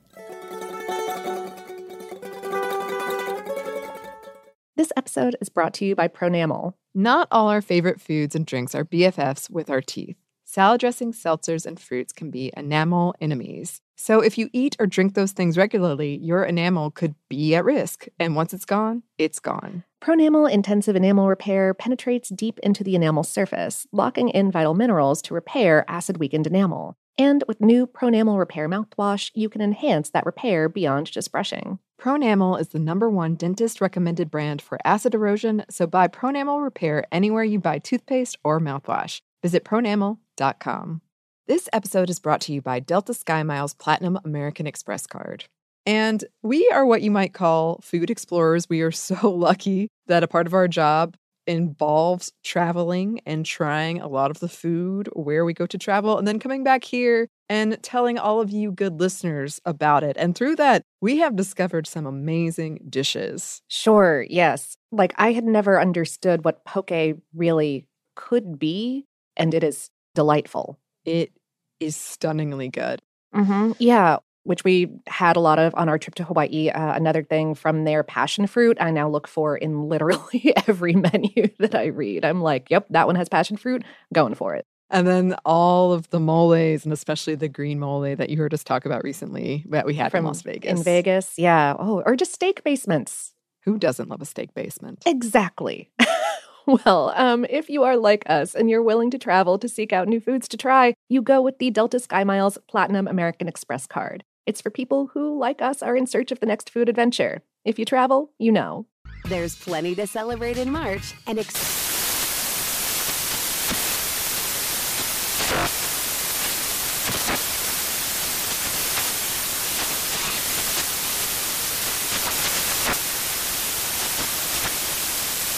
This 4.76 4.92
episode 4.96 5.36
is 5.40 5.48
brought 5.48 5.74
to 5.74 5.84
you 5.84 5.94
by 5.94 6.08
Pronamel. 6.08 6.74
Not 6.94 7.28
all 7.30 7.48
our 7.48 7.62
favorite 7.62 8.00
foods 8.00 8.34
and 8.34 8.44
drinks 8.44 8.74
are 8.74 8.84
BFFs 8.84 9.48
with 9.48 9.70
our 9.70 9.80
teeth. 9.80 10.16
Salad 10.54 10.78
dressings, 10.78 11.20
seltzers, 11.20 11.66
and 11.66 11.80
fruits 11.80 12.12
can 12.12 12.30
be 12.30 12.52
enamel 12.56 13.12
enemies. 13.20 13.80
So 13.96 14.20
if 14.20 14.38
you 14.38 14.50
eat 14.52 14.76
or 14.78 14.86
drink 14.86 15.14
those 15.14 15.32
things 15.32 15.58
regularly, 15.58 16.16
your 16.18 16.44
enamel 16.44 16.92
could 16.92 17.16
be 17.28 17.56
at 17.56 17.64
risk. 17.64 18.06
And 18.20 18.36
once 18.36 18.54
it's 18.54 18.64
gone, 18.64 19.02
it's 19.18 19.40
gone. 19.40 19.82
Pronamel 20.00 20.48
Intensive 20.48 20.94
Enamel 20.94 21.26
Repair 21.26 21.74
penetrates 21.74 22.28
deep 22.28 22.60
into 22.60 22.84
the 22.84 22.94
enamel 22.94 23.24
surface, 23.24 23.88
locking 23.90 24.28
in 24.28 24.52
vital 24.52 24.74
minerals 24.74 25.20
to 25.22 25.34
repair 25.34 25.84
acid 25.88 26.18
weakened 26.18 26.46
enamel. 26.46 26.96
And 27.18 27.42
with 27.48 27.60
new 27.60 27.84
Pronamel 27.88 28.38
Repair 28.38 28.68
mouthwash, 28.68 29.32
you 29.34 29.48
can 29.48 29.60
enhance 29.60 30.10
that 30.10 30.24
repair 30.24 30.68
beyond 30.68 31.10
just 31.10 31.32
brushing. 31.32 31.80
Pronamel 32.00 32.60
is 32.60 32.68
the 32.68 32.78
number 32.78 33.10
one 33.10 33.34
dentist 33.34 33.80
recommended 33.80 34.30
brand 34.30 34.62
for 34.62 34.78
acid 34.84 35.14
erosion, 35.14 35.64
so 35.68 35.88
buy 35.88 36.06
Pronamel 36.06 36.62
Repair 36.62 37.06
anywhere 37.10 37.42
you 37.42 37.58
buy 37.58 37.80
toothpaste 37.80 38.36
or 38.44 38.60
mouthwash. 38.60 39.20
Visit 39.44 39.62
pronamel.com. 39.62 41.02
This 41.46 41.68
episode 41.70 42.08
is 42.08 42.18
brought 42.18 42.40
to 42.40 42.54
you 42.54 42.62
by 42.62 42.80
Delta 42.80 43.12
Sky 43.12 43.42
Miles 43.42 43.74
Platinum 43.74 44.18
American 44.24 44.66
Express 44.66 45.06
card. 45.06 45.44
And 45.84 46.24
we 46.42 46.66
are 46.72 46.86
what 46.86 47.02
you 47.02 47.10
might 47.10 47.34
call 47.34 47.78
food 47.82 48.08
explorers. 48.08 48.70
We 48.70 48.80
are 48.80 48.90
so 48.90 49.30
lucky 49.30 49.88
that 50.06 50.22
a 50.22 50.28
part 50.28 50.46
of 50.46 50.54
our 50.54 50.66
job 50.66 51.18
involves 51.46 52.32
traveling 52.42 53.20
and 53.26 53.44
trying 53.44 54.00
a 54.00 54.08
lot 54.08 54.30
of 54.30 54.40
the 54.40 54.48
food 54.48 55.10
where 55.12 55.44
we 55.44 55.52
go 55.52 55.66
to 55.66 55.76
travel 55.76 56.16
and 56.16 56.26
then 56.26 56.38
coming 56.38 56.64
back 56.64 56.82
here 56.82 57.28
and 57.50 57.76
telling 57.82 58.18
all 58.18 58.40
of 58.40 58.50
you 58.50 58.72
good 58.72 58.98
listeners 58.98 59.60
about 59.66 60.02
it. 60.02 60.16
And 60.18 60.34
through 60.34 60.56
that, 60.56 60.84
we 61.02 61.18
have 61.18 61.36
discovered 61.36 61.86
some 61.86 62.06
amazing 62.06 62.86
dishes. 62.88 63.60
Sure, 63.68 64.24
yes. 64.30 64.78
Like 64.90 65.12
I 65.18 65.32
had 65.32 65.44
never 65.44 65.78
understood 65.78 66.46
what 66.46 66.64
poke 66.64 67.18
really 67.34 67.86
could 68.16 68.58
be, 68.58 69.04
and 69.36 69.54
it 69.54 69.64
is 69.64 69.90
delightful. 70.14 70.78
It 71.04 71.32
is 71.80 71.96
stunningly 71.96 72.68
good. 72.68 73.02
Mm-hmm. 73.34 73.72
Yeah, 73.78 74.18
which 74.44 74.62
we 74.62 74.90
had 75.06 75.36
a 75.36 75.40
lot 75.40 75.58
of 75.58 75.74
on 75.74 75.88
our 75.88 75.98
trip 75.98 76.14
to 76.16 76.24
Hawaii. 76.24 76.68
Uh, 76.68 76.94
another 76.94 77.22
thing 77.22 77.54
from 77.54 77.84
their 77.84 78.02
passion 78.02 78.46
fruit, 78.46 78.76
I 78.80 78.90
now 78.90 79.08
look 79.08 79.26
for 79.26 79.56
in 79.56 79.88
literally 79.88 80.52
every 80.68 80.94
menu 80.94 81.48
that 81.58 81.74
I 81.74 81.86
read. 81.86 82.24
I'm 82.24 82.42
like, 82.42 82.70
yep, 82.70 82.86
that 82.90 83.06
one 83.06 83.16
has 83.16 83.28
passion 83.28 83.56
fruit, 83.56 83.84
going 84.12 84.34
for 84.34 84.54
it. 84.54 84.66
And 84.90 85.06
then 85.06 85.34
all 85.44 85.92
of 85.92 86.10
the 86.10 86.20
moles, 86.20 86.84
and 86.84 86.92
especially 86.92 87.34
the 87.34 87.48
green 87.48 87.80
mole 87.80 88.02
that 88.02 88.30
you 88.30 88.36
heard 88.36 88.54
us 88.54 88.62
talk 88.62 88.84
about 88.84 89.02
recently 89.02 89.64
that 89.70 89.86
we 89.86 89.94
had 89.94 90.10
From 90.10 90.18
in 90.18 90.24
Las 90.26 90.42
Vegas. 90.42 90.78
In 90.78 90.84
Vegas, 90.84 91.34
yeah. 91.36 91.74
Oh, 91.78 92.02
or 92.04 92.14
just 92.14 92.32
steak 92.32 92.62
basements. 92.62 93.34
Who 93.64 93.78
doesn't 93.78 94.10
love 94.10 94.20
a 94.20 94.26
steak 94.26 94.54
basement? 94.54 95.02
Exactly. 95.06 95.90
well, 96.84 97.12
um, 97.14 97.44
if 97.50 97.68
you 97.68 97.82
are 97.82 97.96
like 97.96 98.22
us 98.26 98.54
and 98.54 98.70
you're 98.70 98.82
willing 98.82 99.10
to 99.10 99.18
travel 99.18 99.58
to 99.58 99.68
seek 99.68 99.92
out 99.92 100.08
new 100.08 100.20
foods 100.20 100.48
to 100.48 100.56
try, 100.56 100.94
you 101.08 101.20
go 101.20 101.42
with 101.42 101.58
the 101.58 101.70
Delta 101.70 102.00
Sky 102.00 102.24
Miles 102.24 102.56
Platinum 102.68 103.06
American 103.06 103.48
Express 103.48 103.86
card. 103.86 104.24
It's 104.46 104.60
for 104.60 104.70
people 104.70 105.08
who, 105.08 105.38
like 105.38 105.60
us, 105.60 105.82
are 105.82 105.96
in 105.96 106.06
search 106.06 106.32
of 106.32 106.40
the 106.40 106.46
next 106.46 106.70
food 106.70 106.88
adventure. 106.88 107.42
If 107.64 107.78
you 107.78 107.84
travel, 107.84 108.30
you 108.38 108.52
know. 108.52 108.86
There's 109.26 109.56
plenty 109.56 109.94
to 109.96 110.06
celebrate 110.06 110.58
in 110.58 110.70
March 110.70 111.14
and 111.26 111.38
ex- 111.38 111.93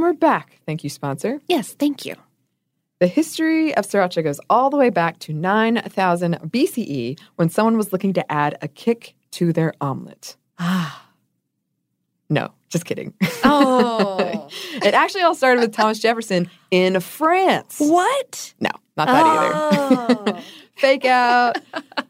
And 0.00 0.06
we're 0.06 0.14
back. 0.14 0.60
Thank 0.64 0.82
you, 0.82 0.88
sponsor. 0.88 1.42
Yes, 1.46 1.74
thank 1.74 2.06
you. 2.06 2.14
The 3.00 3.06
history 3.06 3.76
of 3.76 3.84
sriracha 3.84 4.24
goes 4.24 4.40
all 4.48 4.70
the 4.70 4.78
way 4.78 4.88
back 4.88 5.18
to 5.18 5.34
9000 5.34 6.36
BCE 6.36 7.20
when 7.36 7.50
someone 7.50 7.76
was 7.76 7.92
looking 7.92 8.14
to 8.14 8.32
add 8.32 8.56
a 8.62 8.68
kick 8.68 9.14
to 9.32 9.52
their 9.52 9.74
omelet. 9.78 10.38
Ah. 10.58 11.06
No, 12.30 12.50
just 12.70 12.86
kidding. 12.86 13.12
Oh. 13.44 14.48
it 14.82 14.94
actually 14.94 15.20
all 15.20 15.34
started 15.34 15.60
with 15.60 15.74
Thomas 15.74 15.98
Jefferson 15.98 16.48
in 16.70 16.98
France. 17.00 17.76
what? 17.78 18.54
No, 18.58 18.70
not 18.96 19.06
that 19.06 19.26
either. 19.26 19.52
Oh. 19.54 20.42
Fake 20.76 21.04
out. 21.04 21.58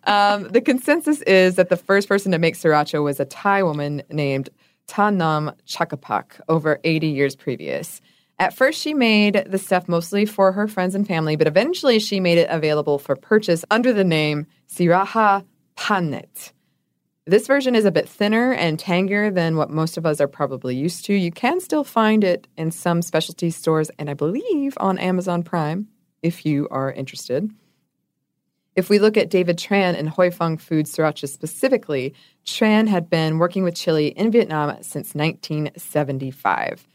um, 0.04 0.44
the 0.44 0.60
consensus 0.60 1.22
is 1.22 1.56
that 1.56 1.70
the 1.70 1.76
first 1.76 2.06
person 2.06 2.30
to 2.30 2.38
make 2.38 2.54
sriracha 2.54 3.02
was 3.02 3.18
a 3.18 3.24
Thai 3.24 3.64
woman 3.64 4.04
named 4.10 4.48
Ta 4.90 5.08
Nam 5.08 5.52
Chakapak 5.68 6.40
over 6.48 6.80
80 6.82 7.06
years 7.06 7.36
previous. 7.36 8.00
At 8.40 8.56
first, 8.56 8.80
she 8.80 8.92
made 8.92 9.44
the 9.46 9.56
stuff 9.56 9.88
mostly 9.88 10.26
for 10.26 10.50
her 10.50 10.66
friends 10.66 10.96
and 10.96 11.06
family, 11.06 11.36
but 11.36 11.46
eventually 11.46 12.00
she 12.00 12.18
made 12.18 12.38
it 12.38 12.48
available 12.50 12.98
for 12.98 13.14
purchase 13.14 13.64
under 13.70 13.92
the 13.92 14.02
name 14.02 14.48
Sriraja 14.68 15.44
Panich. 15.76 16.50
This 17.24 17.46
version 17.46 17.76
is 17.76 17.84
a 17.84 17.92
bit 17.92 18.08
thinner 18.08 18.52
and 18.52 18.80
tangier 18.80 19.30
than 19.30 19.56
what 19.56 19.70
most 19.70 19.96
of 19.96 20.04
us 20.04 20.20
are 20.20 20.26
probably 20.26 20.74
used 20.74 21.04
to. 21.04 21.14
You 21.14 21.30
can 21.30 21.60
still 21.60 21.84
find 21.84 22.24
it 22.24 22.48
in 22.56 22.72
some 22.72 23.00
specialty 23.00 23.50
stores 23.50 23.90
and 23.96 24.10
I 24.10 24.14
believe 24.14 24.74
on 24.78 24.98
Amazon 24.98 25.44
Prime 25.44 25.86
if 26.20 26.44
you 26.44 26.66
are 26.72 26.90
interested. 26.90 27.48
If 28.76 28.88
we 28.88 28.98
look 28.98 29.16
at 29.16 29.30
David 29.30 29.58
Tran 29.58 29.98
and 29.98 30.08
Huy 30.08 30.30
Fong 30.30 30.56
Food 30.56 30.86
Sriracha 30.86 31.28
specifically, 31.28 32.14
Tran 32.50 32.88
had 32.88 33.08
been 33.08 33.38
working 33.38 33.62
with 33.62 33.76
chili 33.76 34.08
in 34.08 34.32
Vietnam 34.32 34.70
since 34.82 35.14
1975. 35.14 36.86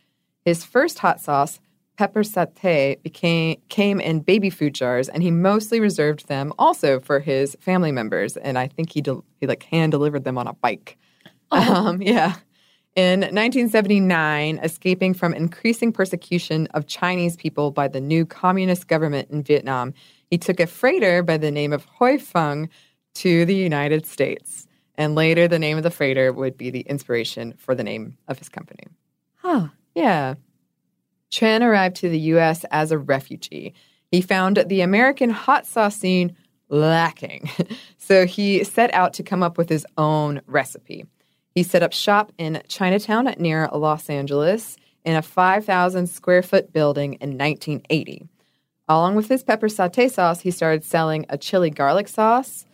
His 0.44 0.66
first 0.66 1.00
hot 1.00 1.22
sauce, 1.22 1.60
pepper 1.98 2.24
satay, 2.24 3.02
became 3.02 3.62
came 3.70 4.02
in 4.02 4.20
baby 4.20 4.50
food 4.50 4.76
jars, 4.76 5.08
and 5.08 5.24
he 5.24 5.32
mostly 5.32 5.80
reserved 5.80 6.28
them 6.28 6.52
also 6.60 7.00
for 7.00 7.20
his 7.20 7.56
family 7.62 7.92
members. 7.92 8.36
And 8.38 8.58
I 8.58 8.68
think 8.68 8.92
he 8.92 9.02
del- 9.02 9.24
he 9.40 9.48
like 9.48 9.64
hand 9.64 9.92
delivered 9.92 10.26
them 10.26 10.38
on 10.38 10.48
a 10.48 10.54
bike. 10.54 10.98
Um, 11.52 12.02
yeah. 12.02 12.36
In 12.96 13.22
1979, 13.22 14.60
escaping 14.60 15.13
from 15.13 15.34
increasing 15.34 15.91
persecution 15.91 16.68
of 16.74 16.88
Chinese 16.88 17.36
people 17.36 17.72
by 17.72 17.88
the 17.88 18.02
new 18.02 18.26
communist 18.26 18.88
government 18.88 19.30
in 19.32 19.44
Vietnam, 19.44 19.94
he 20.30 20.38
took 20.38 20.60
a 20.60 20.68
freighter 20.68 21.24
by 21.24 21.38
the 21.38 21.52
name 21.52 21.72
of 21.72 21.86
Huey 21.98 22.18
Fong 22.18 22.70
to 23.15 23.46
the 23.46 23.56
United 23.56 24.06
States. 24.06 24.68
And 24.97 25.15
later, 25.15 25.47
the 25.47 25.60
name 25.60 25.77
of 25.77 25.84
the 25.84 25.91
freighter 25.91 26.31
would 26.31 26.58
be 26.58 26.69
the 26.69 26.81
inspiration 26.81 27.53
for 27.58 27.75
the 27.75 27.84
name 27.84 28.17
of 28.27 28.39
his 28.39 28.49
company. 28.49 28.86
Huh. 29.36 29.67
Yeah. 29.93 30.36
Chen 31.29 31.63
arrived 31.63 31.97
to 31.97 32.10
the 32.10 32.19
U.S. 32.19 32.65
as 32.71 32.91
a 32.91 32.97
refugee. 32.97 33.73
He 34.12 34.21
found 34.21 34.63
the 34.67 34.81
American 34.81 35.29
hot 35.29 35.65
sauce 35.65 35.97
scene 35.97 36.36
lacking. 36.69 37.49
so 37.97 38.25
he 38.25 38.63
set 38.63 38.93
out 38.93 39.13
to 39.13 39.23
come 39.23 39.43
up 39.43 39.58
with 39.58 39.69
his 39.69 39.86
own 39.97 40.41
recipe. 40.47 41.05
He 41.53 41.63
set 41.63 41.84
up 41.84 41.93
shop 41.93 42.31
in 42.38 42.62
Chinatown 42.67 43.34
near 43.38 43.69
Los 43.73 44.10
Angeles 44.10 44.77
in 45.03 45.15
a 45.15 45.21
5,000 45.21 46.08
square 46.08 46.41
foot 46.41 46.73
building 46.73 47.13
in 47.15 47.38
1980. 47.38 48.27
Along 48.88 49.15
with 49.15 49.29
his 49.29 49.43
pepper 49.43 49.67
satay 49.67 50.12
sauce, 50.12 50.41
he 50.41 50.51
started 50.51 50.84
selling 50.84 51.25
a 51.29 51.38
chili 51.38 51.69
garlic 51.69 52.08
sauce, 52.08 52.65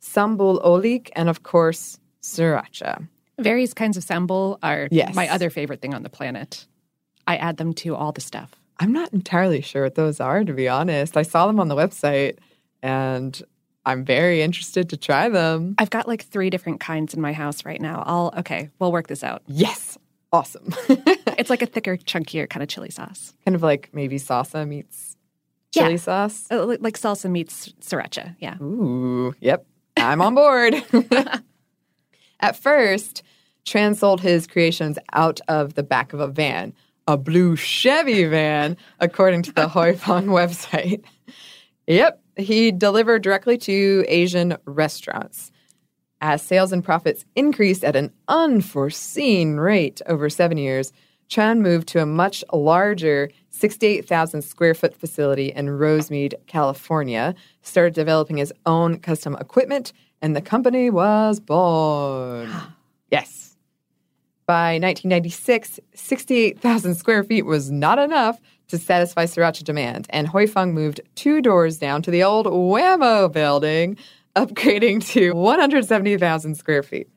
sambal 0.00 0.62
oelek, 0.64 1.10
and 1.16 1.28
of 1.28 1.42
course, 1.42 1.98
sriracha. 2.22 3.06
Various 3.38 3.74
kinds 3.74 3.96
of 3.96 4.04
sambal 4.04 4.58
are 4.62 4.88
Yes. 4.90 5.14
my 5.14 5.28
other 5.28 5.50
favorite 5.50 5.80
thing 5.80 5.94
on 5.94 6.02
the 6.02 6.08
planet. 6.10 6.66
I 7.26 7.36
add 7.36 7.56
them 7.56 7.74
to 7.74 7.94
all 7.94 8.12
the 8.12 8.20
stuff. 8.20 8.52
I'm 8.78 8.92
not 8.92 9.12
entirely 9.12 9.60
sure 9.60 9.84
what 9.84 9.94
those 9.94 10.20
are, 10.20 10.44
to 10.44 10.52
be 10.52 10.68
honest. 10.68 11.16
I 11.16 11.22
saw 11.22 11.46
them 11.46 11.58
on 11.60 11.68
the 11.68 11.74
website 11.74 12.38
and 12.82 13.40
I'm 13.84 14.04
very 14.04 14.42
interested 14.42 14.88
to 14.90 14.96
try 14.96 15.28
them. 15.28 15.74
I've 15.78 15.90
got 15.90 16.06
like 16.08 16.24
three 16.24 16.50
different 16.50 16.80
kinds 16.80 17.14
in 17.14 17.20
my 17.20 17.32
house 17.32 17.64
right 17.64 17.80
now. 17.80 18.02
I'll, 18.06 18.32
okay, 18.38 18.70
we'll 18.78 18.92
work 18.92 19.06
this 19.08 19.22
out. 19.24 19.42
Yes. 19.46 19.98
Awesome. 20.32 20.74
It's 21.38 21.50
like 21.50 21.60
a 21.60 21.66
thicker, 21.66 21.98
chunkier 21.98 22.48
kind 22.48 22.62
of 22.62 22.68
chili 22.70 22.88
sauce. 22.90 23.34
kind 23.44 23.54
of 23.54 23.62
like 23.62 23.90
maybe 23.92 24.16
salsa 24.18 24.66
meets 24.66 25.14
chili 25.74 25.90
Yeah. 25.92 25.96
sauce. 25.98 26.46
Uh, 26.50 26.64
like 26.80 26.98
salsa 26.98 27.30
meets 27.30 27.68
sriracha. 27.82 28.34
Yeah. 28.40 28.56
Ooh, 28.62 29.34
yep. 29.40 29.66
I'm 30.06 30.22
on 30.22 30.34
board. 30.36 30.74
At 32.40 32.56
first, 32.56 33.22
Tran 33.64 33.96
sold 33.96 34.20
his 34.20 34.46
creations 34.46 34.98
out 35.12 35.40
of 35.48 35.74
the 35.74 35.82
back 35.82 36.12
of 36.12 36.20
a 36.20 36.28
van, 36.28 36.72
a 37.08 37.16
blue 37.16 37.56
Chevy 37.56 38.24
van, 38.24 38.76
according 39.00 39.42
to 39.42 39.52
the 39.52 39.68
Huy 39.68 39.94
Fong 39.94 40.26
website. 40.26 41.04
Yep, 41.88 42.22
he 42.36 42.70
delivered 42.70 43.22
directly 43.22 43.58
to 43.58 44.04
Asian 44.06 44.56
restaurants. 44.64 45.50
As 46.20 46.40
sales 46.40 46.72
and 46.72 46.84
profits 46.84 47.24
increased 47.34 47.84
at 47.84 47.96
an 47.96 48.12
unforeseen 48.28 49.56
rate 49.56 50.00
over 50.06 50.30
seven 50.30 50.56
years, 50.56 50.92
Tran 51.28 51.58
moved 51.58 51.88
to 51.88 52.02
a 52.02 52.06
much 52.06 52.44
larger 52.52 53.30
68,000 53.50 54.42
square 54.42 54.74
foot 54.74 54.94
facility 54.94 55.48
in 55.48 55.66
Rosemead, 55.66 56.34
California, 56.46 57.34
started 57.62 57.94
developing 57.94 58.36
his 58.36 58.52
own 58.64 58.98
custom 58.98 59.36
equipment, 59.40 59.92
and 60.22 60.36
the 60.36 60.40
company 60.40 60.90
was 60.90 61.40
born. 61.40 62.50
yes. 63.10 63.56
By 64.46 64.74
1996, 64.74 65.80
68,000 65.94 66.94
square 66.94 67.24
feet 67.24 67.46
was 67.46 67.70
not 67.70 67.98
enough 67.98 68.40
to 68.68 68.78
satisfy 68.78 69.24
sriracha 69.24 69.64
demand, 69.64 70.06
and 70.10 70.28
Huy 70.28 70.46
Fong 70.46 70.74
moved 70.74 71.00
two 71.14 71.40
doors 71.40 71.78
down 71.78 72.02
to 72.02 72.10
the 72.10 72.22
old 72.22 72.46
Wham-O 72.46 73.28
building, 73.28 73.96
upgrading 74.36 75.04
to 75.12 75.32
170,000 75.32 76.54
square 76.56 76.82
feet. 76.82 77.08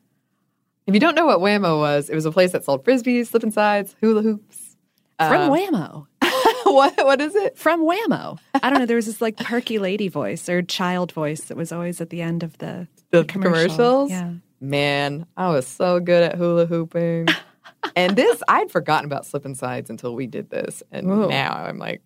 If 0.89 0.93
you 0.95 0.99
don't 0.99 1.15
know 1.15 1.25
what 1.28 1.39
Wham-O 1.39 1.78
was, 1.80 2.10
it 2.10 2.15
was 2.15 2.25
a 2.25 2.32
place 2.32 2.52
that 2.52 2.65
sold 2.65 2.84
frisbees, 2.84 3.28
slip 3.28 3.43
and 3.43 3.54
sides, 3.54 3.95
hula 4.02 4.21
hoops. 4.23 4.75
From 5.19 5.41
Uh, 5.41 5.49
Wham-O. 5.52 6.08
what 6.71 6.95
what 7.06 7.21
is 7.21 7.36
it? 7.36 7.58
From 7.58 7.86
Wham-O. 7.86 8.38
I 8.56 8.69
don't 8.69 8.80
know. 8.80 8.86
There 8.86 8.95
was 8.95 9.06
this 9.06 9.21
like 9.21 9.38
perky 9.38 9.78
lady 9.80 10.08
voice 10.08 10.49
or 10.49 10.62
child 10.62 11.12
voice 11.12 11.41
that 11.45 11.58
was 11.58 11.71
always 11.71 12.02
at 12.02 12.10
the 12.10 12.21
end 12.21 12.41
of 12.43 12.58
the, 12.58 12.88
The 13.12 13.23
commercial. 13.25 13.52
commercials? 13.75 14.10
Yeah. 14.12 14.34
Man, 14.62 15.25
I 15.38 15.49
was 15.49 15.67
so 15.67 15.99
good 15.99 16.23
at 16.23 16.36
hula 16.36 16.65
hooping. 16.65 17.28
and 17.95 18.15
this, 18.15 18.41
I'd 18.47 18.71
forgotten 18.71 19.06
about 19.06 19.25
slip 19.25 19.45
and 19.45 19.56
sides 19.58 19.89
until 19.89 20.15
we 20.15 20.25
did 20.28 20.49
this. 20.49 20.82
And 20.91 21.10
Ooh. 21.12 21.28
now 21.30 21.54
I'm 21.54 21.78
like 21.78 22.02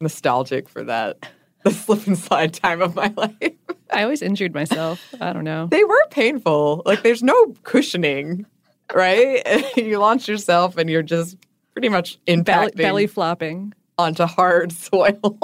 nostalgic 0.00 0.68
for 0.68 0.84
that, 0.84 1.28
the 1.68 1.74
slip 1.74 2.06
and 2.06 2.18
slide 2.18 2.54
time 2.54 2.80
of 2.82 2.94
my 2.94 3.12
life. 3.16 3.52
I 3.90 4.02
always 4.02 4.22
injured 4.22 4.54
myself. 4.54 5.00
I 5.20 5.32
don't 5.32 5.44
know. 5.44 5.66
they 5.66 5.84
were 5.84 6.06
painful. 6.10 6.82
Like 6.86 7.02
there's 7.02 7.22
no 7.22 7.54
cushioning, 7.62 8.46
right? 8.94 9.42
you 9.76 9.98
launch 9.98 10.28
yourself 10.28 10.76
and 10.76 10.88
you're 10.90 11.02
just 11.02 11.36
pretty 11.72 11.88
much 11.88 12.18
impacting 12.26 12.44
Belly, 12.44 12.70
belly 12.74 13.06
flopping. 13.06 13.72
onto 13.96 14.24
hard 14.24 14.72
soil. 14.88 15.38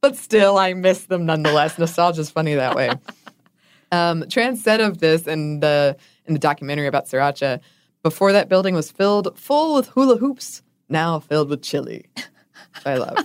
but 0.00 0.16
still, 0.16 0.56
I 0.58 0.72
miss 0.74 1.04
them 1.04 1.26
nonetheless. 1.26 1.78
Nostalgia's 1.78 2.30
funny 2.30 2.54
that 2.54 2.74
way. 2.74 2.90
Um, 3.92 4.22
Tran 4.22 4.56
said 4.56 4.80
of 4.80 4.98
this 4.98 5.26
in 5.26 5.60
the 5.60 5.96
in 6.26 6.32
the 6.34 6.40
documentary 6.40 6.86
about 6.86 7.06
sriracha. 7.06 7.60
Before 8.02 8.32
that 8.32 8.48
building 8.48 8.74
was 8.74 8.90
filled 8.90 9.36
full 9.38 9.74
with 9.74 9.88
hula 9.88 10.16
hoops, 10.16 10.62
now 10.88 11.18
filled 11.18 11.50
with 11.50 11.60
chili. 11.62 12.06
I 12.86 12.94
love. 12.94 13.18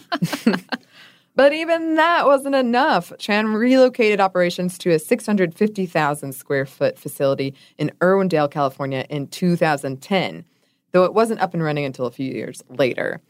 But 1.35 1.53
even 1.53 1.95
that 1.95 2.25
wasn't 2.25 2.55
enough. 2.55 3.11
Tran 3.17 3.53
relocated 3.55 4.19
operations 4.19 4.77
to 4.79 4.91
a 4.91 4.99
650,000 4.99 6.33
square 6.33 6.65
foot 6.65 6.97
facility 6.97 7.53
in 7.77 7.91
Irwindale, 7.99 8.49
California 8.49 9.05
in 9.09 9.27
2010, 9.27 10.45
though 10.91 11.03
it 11.03 11.13
wasn't 11.13 11.41
up 11.41 11.53
and 11.53 11.63
running 11.63 11.85
until 11.85 12.05
a 12.05 12.11
few 12.11 12.31
years 12.31 12.63
later. 12.69 13.21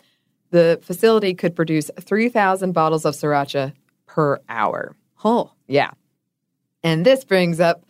The 0.51 0.79
facility 0.83 1.33
could 1.33 1.55
produce 1.55 1.89
3,000 1.99 2.71
bottles 2.71 3.05
of 3.05 3.15
sriracha 3.15 3.73
per 4.05 4.39
hour. 4.47 4.95
Oh, 5.23 5.51
Yeah. 5.67 5.91
And 6.83 7.03
this 7.03 7.23
brings 7.25 7.59
up 7.59 7.83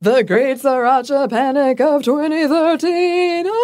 the 0.00 0.22
Great 0.22 0.56
Sriracha 0.56 1.28
Panic 1.28 1.78
of 1.78 2.02
2013. 2.02 3.44
Oh, 3.46 3.56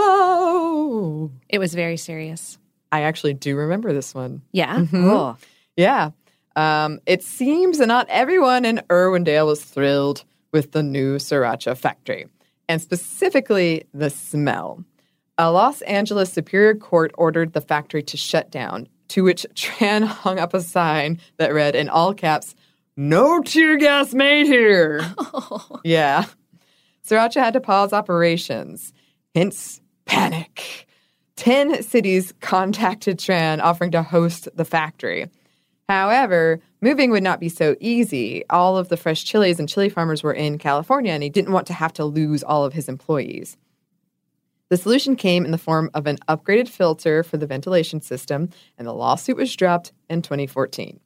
oh. 0.00 1.30
it 1.48 1.58
was 1.58 1.74
very 1.74 1.96
serious. 1.96 2.58
I 2.94 3.02
actually 3.02 3.34
do 3.34 3.56
remember 3.56 3.92
this 3.92 4.14
one. 4.14 4.42
Yeah. 4.52 4.76
Mhm. 4.78 5.04
Oh. 5.10 5.36
Yeah. 5.76 6.10
Um, 6.56 7.00
it 7.06 7.22
seems 7.24 7.78
that 7.78 7.86
not 7.88 8.06
everyone 8.08 8.64
in 8.64 8.80
Irwindale 8.88 9.46
was 9.46 9.62
thrilled 9.64 10.24
with 10.52 10.70
the 10.72 10.82
new 10.84 11.16
sriracha 11.16 11.76
factory, 11.76 12.26
and 12.68 12.80
specifically 12.80 13.84
the 13.92 14.08
smell. 14.10 14.84
A 15.36 15.50
Los 15.50 15.82
Angeles 15.82 16.32
Superior 16.32 16.76
Court 16.76 17.10
ordered 17.18 17.52
the 17.54 17.60
factory 17.60 18.04
to 18.04 18.16
shut 18.16 18.52
down, 18.52 18.86
to 19.08 19.24
which 19.24 19.44
Tran 19.54 20.04
hung 20.04 20.38
up 20.38 20.54
a 20.54 20.60
sign 20.60 21.18
that 21.38 21.52
read 21.52 21.74
in 21.74 21.88
all 21.88 22.14
caps, 22.14 22.54
No 22.96 23.42
tear 23.42 23.76
gas 23.76 24.14
made 24.14 24.46
here. 24.46 25.00
Yeah. 25.84 26.26
Sriracha 27.04 27.42
had 27.42 27.54
to 27.54 27.60
pause 27.60 27.92
operations, 27.92 28.92
hence 29.34 29.80
panic. 30.06 30.86
10 31.36 31.82
cities 31.82 32.32
contacted 32.40 33.18
Tran 33.18 33.62
offering 33.62 33.90
to 33.92 34.02
host 34.02 34.48
the 34.54 34.64
factory. 34.64 35.28
However, 35.88 36.60
moving 36.80 37.10
would 37.10 37.22
not 37.22 37.40
be 37.40 37.48
so 37.48 37.76
easy. 37.80 38.44
All 38.48 38.76
of 38.78 38.88
the 38.88 38.96
fresh 38.96 39.24
chilies 39.24 39.58
and 39.58 39.68
chili 39.68 39.88
farmers 39.88 40.22
were 40.22 40.32
in 40.32 40.58
California, 40.58 41.12
and 41.12 41.22
he 41.22 41.28
didn't 41.28 41.52
want 41.52 41.66
to 41.66 41.74
have 41.74 41.92
to 41.94 42.04
lose 42.04 42.42
all 42.42 42.64
of 42.64 42.72
his 42.72 42.88
employees. 42.88 43.56
The 44.70 44.78
solution 44.78 45.14
came 45.14 45.44
in 45.44 45.50
the 45.50 45.58
form 45.58 45.90
of 45.92 46.06
an 46.06 46.18
upgraded 46.28 46.68
filter 46.68 47.22
for 47.22 47.36
the 47.36 47.46
ventilation 47.46 48.00
system, 48.00 48.48
and 48.78 48.88
the 48.88 48.94
lawsuit 48.94 49.36
was 49.36 49.54
dropped 49.54 49.92
in 50.08 50.22
2014. 50.22 51.00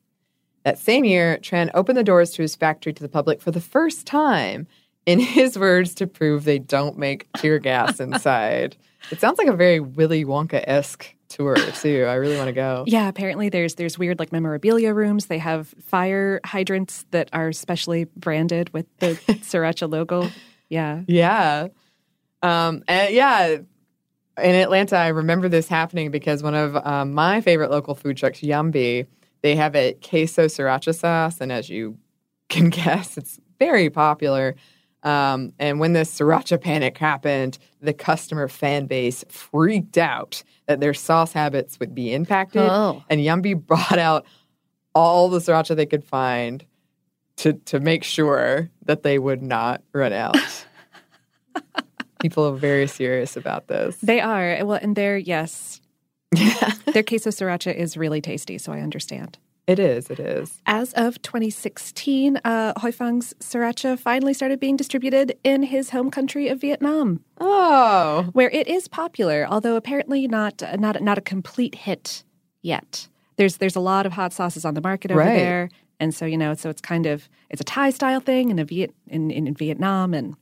That 0.65 0.79
same 0.79 1.05
year, 1.05 1.39
Tran 1.39 1.71
opened 1.75 1.99
the 1.99 2.05
doors 2.05 2.31
to 2.33 2.43
his 2.43 2.55
factory 2.55 2.93
to 2.93 3.03
the 3.03 3.09
public 3.09 3.41
for 3.41 3.51
the 3.51 3.61
first 3.61 4.07
time, 4.07 4.67
in 5.09 5.19
his 5.21 5.59
words, 5.59 5.95
to 5.95 6.07
prove 6.07 6.45
they 6.45 6.59
don't 6.59 6.99
make 6.99 7.33
tear 7.33 7.59
gas 7.59 7.99
inside. 8.01 8.77
It 9.11 9.21
sounds 9.21 9.39
like 9.39 9.49
a 9.49 9.57
very 9.57 9.81
Willy 9.81 10.27
Wonka 10.27 10.63
esque 10.67 11.15
tour, 11.29 11.57
too. 11.57 12.05
I 12.05 12.15
really 12.15 12.37
want 12.37 12.49
to 12.49 12.53
go. 12.53 12.85
Yeah, 12.87 13.09
apparently 13.09 13.49
there's 13.49 13.77
there's 13.77 13.99
weird 13.99 14.19
like 14.19 14.33
memorabilia 14.33 14.93
rooms. 14.93 15.27
They 15.27 15.39
have 15.39 15.69
fire 15.81 16.41
hydrants 16.45 17.07
that 17.11 17.31
are 17.33 17.53
specially 17.53 18.05
branded 18.17 18.71
with 18.75 18.85
the 18.99 19.15
Sriracha 19.29 19.91
logo. 19.91 20.29
Yeah. 20.69 21.05
Yeah. 21.07 21.69
Um, 22.43 22.85
and 22.87 23.15
yeah, 23.15 23.57
in 24.43 24.55
Atlanta, 24.55 24.97
I 24.97 25.09
remember 25.09 25.49
this 25.49 25.69
happening 25.69 26.11
because 26.11 26.43
one 26.43 26.55
of 26.55 26.77
um, 26.77 27.15
my 27.15 27.41
favorite 27.41 27.71
local 27.71 27.95
food 27.95 28.19
trucks, 28.19 28.41
Yumbii, 28.41 29.07
they 29.41 29.57
have 29.57 29.75
a 29.75 29.95
queso 29.95 30.47
sriracha 30.47 30.95
sauce. 30.95 31.41
And 31.41 31.51
as 31.51 31.71
you 31.71 31.97
can 32.51 32.69
guess, 32.69 33.17
it's 33.17 33.41
very 33.59 33.89
popular. 33.89 34.55
Um, 35.03 35.53
and 35.59 35.79
when 35.79 35.93
the 35.93 36.01
sriracha 36.01 36.61
panic 36.61 36.99
happened, 36.99 37.59
the 37.81 37.93
customer 37.93 38.49
fan 38.49 38.87
base 38.87 39.25
freaked 39.29 39.97
out 39.97 40.43
that 40.67 40.81
their 40.81 40.95
sauce 40.95 41.33
habits 41.33 41.79
would 41.81 41.95
be 41.95 42.13
impacted. 42.13 42.63
Oh. 42.63 43.05
And 43.09 43.21
Yumbii 43.21 43.55
brought 43.67 43.99
out 43.99 44.27
all 44.95 45.29
the 45.29 45.39
sriracha 45.39 45.77
they 45.77 45.87
could 45.87 46.05
find 46.05 46.65
to 47.37 47.53
to 47.53 47.79
make 47.81 48.03
sure 48.03 48.69
that 48.85 49.03
they 49.03 49.19
would 49.19 49.43
not 49.43 49.83
run 49.93 50.13
out. 50.13 50.37
People 52.21 52.49
are 52.49 52.57
very 52.57 52.89
serious 52.89 53.37
about 53.37 53.69
this. 53.69 53.97
They 53.99 54.21
are. 54.21 54.65
Well, 54.65 54.79
and 54.83 54.97
their 54.97 55.17
yes, 55.17 55.81
their 56.33 57.05
queso 57.05 57.31
sriracha 57.31 57.73
is 57.75 57.97
really 57.97 58.21
tasty, 58.21 58.59
so 58.59 58.73
I 58.73 58.81
understand. 58.81 59.39
It 59.69 59.79
is. 59.79 60.09
It 60.11 60.19
is. 60.19 60.63
As 60.67 60.93
of 60.95 61.21
2016, 61.21 62.39
uh, 62.43 62.73
Huy 62.81 62.91
Fong's 62.91 63.35
sriracha 63.39 63.99
finally 63.99 64.33
started 64.33 64.59
being 64.59 64.77
distributed 64.79 65.37
in 65.45 65.63
his 65.63 65.91
home 65.91 66.11
country 66.11 66.49
of 66.49 66.59
Vietnam, 66.61 67.21
Oh, 67.39 68.31
where 68.33 68.49
it 68.51 68.67
is 68.67 68.89
popular, 68.89 69.47
although 69.49 69.77
apparently 69.77 70.27
not 70.27 70.63
not 70.81 71.03
not 71.03 71.19
a 71.19 71.21
complete 71.21 71.75
hit 71.75 72.25
yet. 72.63 73.09
There's 73.37 73.59
there's 73.59 73.77
a 73.77 73.81
lot 73.81 74.07
of 74.07 74.13
hot 74.15 74.33
sauces 74.33 74.65
on 74.65 74.73
the 74.75 74.81
market 74.81 75.11
over 75.11 75.21
Right. 75.21 75.37
there, 75.37 75.69
and 76.01 76.15
so 76.15 76.25
you 76.25 76.39
know, 76.39 76.55
so 76.55 76.71
it's 76.71 76.81
kind 76.81 77.05
of 77.05 77.29
it's 77.51 77.61
a 77.61 77.65
Thai 77.65 77.91
style 77.91 78.21
thing 78.21 78.49
in 78.51 78.59
a 78.59 78.65
Viet 78.65 78.95
in, 79.07 79.31
in, 79.31 79.47
in 79.47 79.55
Vietnam, 79.55 80.15
and 80.15 80.35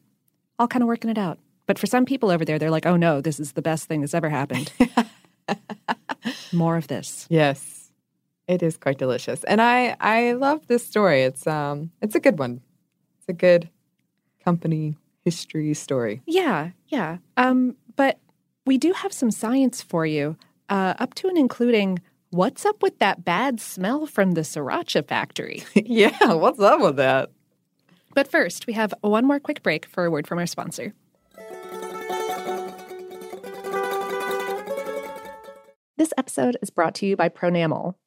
all 0.58 0.68
kind 0.68 0.82
of 0.84 0.86
working 0.86 1.10
it 1.10 1.18
out. 1.18 1.38
But 1.66 1.80
for 1.80 1.86
some 1.88 2.04
people 2.04 2.30
over 2.30 2.44
there, 2.44 2.60
they're 2.60 2.70
like, 2.70 2.86
"Oh 2.86 2.96
no, 2.96 3.20
this 3.20 3.40
is 3.40 3.52
the 3.52 3.62
best 3.62 3.88
thing 3.88 4.02
that's 4.02 4.14
ever 4.14 4.30
happened." 4.30 4.72
More 6.52 6.76
of 6.76 6.86
this. 6.88 7.26
yes, 7.28 7.75
it 8.48 8.62
is 8.62 8.76
quite 8.76 8.98
delicious, 8.98 9.44
and 9.44 9.60
I 9.60 9.96
I 10.00 10.32
love 10.32 10.66
this 10.66 10.86
story. 10.86 11.22
It's 11.22 11.46
um 11.46 11.90
it's 12.00 12.14
a 12.14 12.20
good 12.20 12.38
one. 12.38 12.60
It's 13.18 13.28
a 13.28 13.32
good 13.32 13.68
company 14.44 14.96
history 15.24 15.74
story. 15.74 16.22
Yeah, 16.26 16.70
yeah. 16.88 17.18
Um, 17.36 17.76
but 17.96 18.20
we 18.64 18.78
do 18.78 18.92
have 18.92 19.12
some 19.12 19.30
science 19.30 19.82
for 19.82 20.06
you, 20.06 20.36
uh, 20.68 20.94
up 20.98 21.14
to 21.14 21.28
and 21.28 21.36
including 21.36 21.98
what's 22.30 22.64
up 22.64 22.82
with 22.82 22.98
that 23.00 23.24
bad 23.24 23.60
smell 23.60 24.06
from 24.06 24.32
the 24.32 24.42
sriracha 24.42 25.06
factory. 25.06 25.64
yeah, 25.74 26.32
what's 26.34 26.60
up 26.60 26.80
with 26.80 26.96
that? 26.96 27.30
but 28.14 28.30
first, 28.30 28.66
we 28.66 28.72
have 28.72 28.94
one 29.02 29.26
more 29.26 29.38
quick 29.38 29.62
break 29.62 29.84
for 29.84 30.04
a 30.06 30.10
word 30.10 30.26
from 30.26 30.38
our 30.38 30.46
sponsor. 30.46 30.94
This 35.98 36.12
episode 36.16 36.56
is 36.62 36.70
brought 36.70 36.94
to 36.96 37.06
you 37.06 37.16
by 37.16 37.28
Pronamel. 37.28 37.94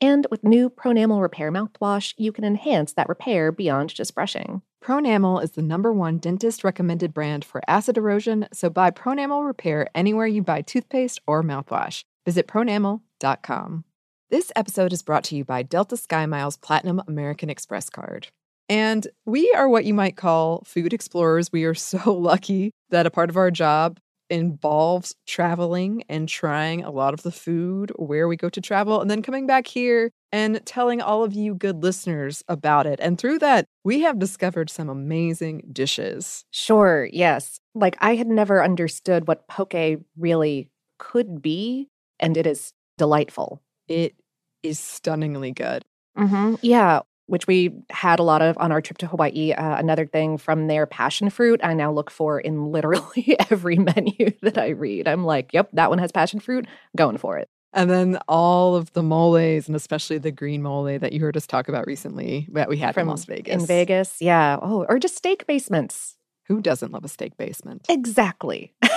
And 0.00 0.26
with 0.30 0.44
new 0.44 0.70
Pronamel 0.70 1.20
Repair 1.20 1.50
mouthwash, 1.50 2.14
you 2.16 2.30
can 2.30 2.44
enhance 2.44 2.92
that 2.92 3.08
repair 3.08 3.50
beyond 3.50 3.92
just 3.94 4.14
brushing. 4.14 4.62
Pronamel 4.82 5.42
is 5.42 5.52
the 5.52 5.62
number 5.62 5.92
one 5.92 6.18
dentist 6.18 6.62
recommended 6.62 7.12
brand 7.12 7.44
for 7.44 7.60
acid 7.66 7.96
erosion, 7.96 8.46
so 8.52 8.70
buy 8.70 8.92
Pronamel 8.92 9.44
Repair 9.44 9.88
anywhere 9.94 10.26
you 10.26 10.42
buy 10.42 10.62
toothpaste 10.62 11.20
or 11.26 11.42
mouthwash. 11.42 12.04
Visit 12.24 12.46
pronamel.com. 12.46 13.84
This 14.30 14.52
episode 14.54 14.92
is 14.92 15.02
brought 15.02 15.24
to 15.24 15.36
you 15.36 15.44
by 15.44 15.62
Delta 15.62 15.96
Sky 15.96 16.26
Miles 16.26 16.56
Platinum 16.56 17.02
American 17.08 17.50
Express 17.50 17.90
card. 17.90 18.28
And 18.68 19.08
we 19.24 19.50
are 19.56 19.68
what 19.68 19.86
you 19.86 19.94
might 19.94 20.16
call 20.16 20.62
food 20.64 20.92
explorers. 20.92 21.50
We 21.50 21.64
are 21.64 21.74
so 21.74 22.12
lucky 22.12 22.70
that 22.90 23.06
a 23.06 23.10
part 23.10 23.30
of 23.30 23.36
our 23.36 23.50
job 23.50 23.98
involves 24.30 25.14
traveling 25.26 26.04
and 26.08 26.28
trying 26.28 26.84
a 26.84 26.90
lot 26.90 27.14
of 27.14 27.22
the 27.22 27.32
food 27.32 27.92
where 27.96 28.28
we 28.28 28.36
go 28.36 28.48
to 28.48 28.60
travel 28.60 29.00
and 29.00 29.10
then 29.10 29.22
coming 29.22 29.46
back 29.46 29.66
here 29.66 30.10
and 30.32 30.64
telling 30.66 31.00
all 31.00 31.24
of 31.24 31.32
you 31.32 31.54
good 31.54 31.82
listeners 31.82 32.42
about 32.48 32.86
it. 32.86 33.00
And 33.00 33.18
through 33.18 33.38
that, 33.38 33.64
we 33.84 34.00
have 34.00 34.18
discovered 34.18 34.70
some 34.70 34.88
amazing 34.88 35.62
dishes. 35.72 36.44
Sure, 36.50 37.08
yes. 37.12 37.58
Like 37.74 37.96
I 38.00 38.16
had 38.16 38.26
never 38.26 38.62
understood 38.62 39.26
what 39.26 39.48
poke 39.48 39.74
really 40.16 40.70
could 40.98 41.40
be, 41.40 41.88
and 42.20 42.36
it 42.36 42.46
is 42.46 42.72
delightful. 42.98 43.62
It 43.86 44.14
is 44.62 44.78
stunningly 44.78 45.52
good. 45.52 45.84
Mm-hmm. 46.18 46.56
Yeah, 46.62 47.00
which 47.28 47.46
we 47.46 47.72
had 47.90 48.18
a 48.18 48.22
lot 48.22 48.42
of 48.42 48.58
on 48.58 48.72
our 48.72 48.80
trip 48.80 48.98
to 48.98 49.06
Hawaii. 49.06 49.52
Uh, 49.52 49.76
another 49.76 50.06
thing 50.06 50.38
from 50.38 50.66
their 50.66 50.86
passion 50.86 51.30
fruit, 51.30 51.60
I 51.62 51.74
now 51.74 51.92
look 51.92 52.10
for 52.10 52.40
in 52.40 52.66
literally 52.72 53.36
every 53.50 53.76
menu 53.76 54.32
that 54.42 54.58
I 54.58 54.70
read. 54.70 55.06
I'm 55.06 55.24
like, 55.24 55.52
yep, 55.52 55.68
that 55.74 55.90
one 55.90 55.98
has 55.98 56.10
passion 56.12 56.40
fruit, 56.40 56.66
going 56.96 57.18
for 57.18 57.38
it. 57.38 57.48
And 57.74 57.90
then 57.90 58.18
all 58.28 58.76
of 58.76 58.92
the 58.94 59.02
moles, 59.02 59.66
and 59.66 59.76
especially 59.76 60.18
the 60.18 60.32
green 60.32 60.62
mole 60.62 60.84
that 60.84 61.12
you 61.12 61.20
heard 61.20 61.36
us 61.36 61.46
talk 61.46 61.68
about 61.68 61.86
recently 61.86 62.48
that 62.52 62.68
we 62.68 62.78
had 62.78 62.94
from 62.94 63.08
Las 63.08 63.26
Vegas. 63.26 63.60
In 63.60 63.66
Vegas, 63.66 64.16
yeah. 64.20 64.58
Oh, 64.60 64.86
or 64.88 64.98
just 64.98 65.16
steak 65.16 65.46
basements. 65.46 66.16
Who 66.46 66.62
doesn't 66.62 66.92
love 66.92 67.04
a 67.04 67.08
steak 67.08 67.36
basement? 67.36 67.84
Exactly. 67.88 68.72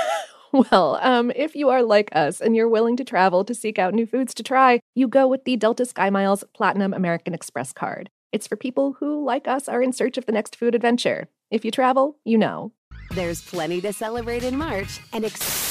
Well, 0.54 1.00
um, 1.02 1.32
if 1.34 1.56
you 1.56 1.70
are 1.70 1.82
like 1.82 2.10
us 2.12 2.42
and 2.42 2.56
you're 2.56 2.68
willing 2.68 2.98
to 2.98 3.06
travel 3.06 3.46
to 3.46 3.56
seek 3.56 3.80
out 3.80 3.94
new 3.94 4.06
foods 4.06 4.34
to 4.34 4.44
try, 4.44 4.82
you 4.96 5.08
go 5.08 5.26
with 5.26 5.46
the 5.46 5.56
Delta 5.56 5.86
Sky 5.86 6.10
Miles 6.10 6.44
Platinum 6.54 6.94
American 6.94 7.34
Express 7.34 7.72
card. 7.72 8.10
It's 8.32 8.48
for 8.48 8.56
people 8.56 8.94
who, 9.00 9.26
like 9.26 9.48
us, 9.48 9.68
are 9.68 9.82
in 9.82 9.92
search 9.92 10.18
of 10.18 10.26
the 10.26 10.32
next 10.32 10.56
food 10.56 10.74
adventure. 10.74 11.28
If 11.50 11.66
you 11.66 11.72
travel, 11.72 12.18
you 12.24 12.38
know. 12.38 12.72
There's 13.14 13.42
plenty 13.42 13.82
to 13.82 13.92
celebrate 13.92 14.44
in 14.44 14.58
March 14.58 15.02
and 15.12 15.26
ex- 15.26 15.71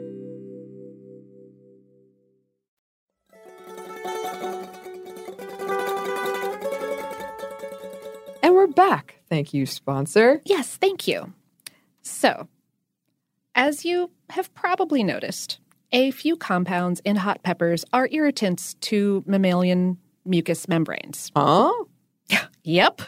And 8.51 8.57
we're 8.57 8.67
back. 8.67 9.15
Thank 9.29 9.53
you, 9.53 9.65
sponsor. 9.65 10.41
Yes, 10.43 10.75
thank 10.75 11.07
you. 11.07 11.31
So, 12.01 12.49
as 13.55 13.85
you 13.85 14.11
have 14.29 14.53
probably 14.53 15.05
noticed, 15.05 15.59
a 15.93 16.11
few 16.11 16.35
compounds 16.35 16.99
in 17.05 17.15
hot 17.15 17.43
peppers 17.43 17.85
are 17.93 18.09
irritants 18.11 18.73
to 18.81 19.23
mammalian 19.25 19.99
mucous 20.25 20.67
membranes. 20.67 21.31
Huh? 21.33 21.71
Yep. 22.65 23.03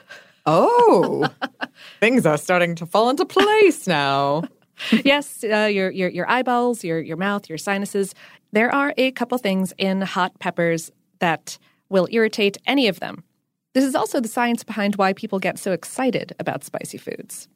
Oh, 0.45 1.27
things 1.99 2.25
are 2.25 2.37
starting 2.37 2.75
to 2.75 2.85
fall 2.85 3.09
into 3.09 3.25
place 3.25 3.85
now. 3.85 4.43
yes, 5.03 5.43
uh, 5.43 5.69
your, 5.69 5.91
your 5.91 6.09
your 6.09 6.29
eyeballs, 6.29 6.85
your 6.85 7.01
your 7.01 7.17
mouth, 7.17 7.49
your 7.49 7.57
sinuses. 7.57 8.15
There 8.53 8.73
are 8.73 8.93
a 8.97 9.11
couple 9.11 9.37
things 9.39 9.73
in 9.77 10.01
hot 10.01 10.39
peppers 10.39 10.89
that 11.19 11.59
will 11.89 12.07
irritate 12.11 12.57
any 12.65 12.87
of 12.87 13.01
them. 13.01 13.25
This 13.73 13.83
is 13.83 13.95
also 13.95 14.19
the 14.19 14.27
science 14.27 14.63
behind 14.63 14.95
why 14.95 15.13
people 15.13 15.39
get 15.39 15.57
so 15.57 15.71
excited 15.71 16.33
about 16.39 16.63
spicy 16.63 16.97
foods. 16.97 17.47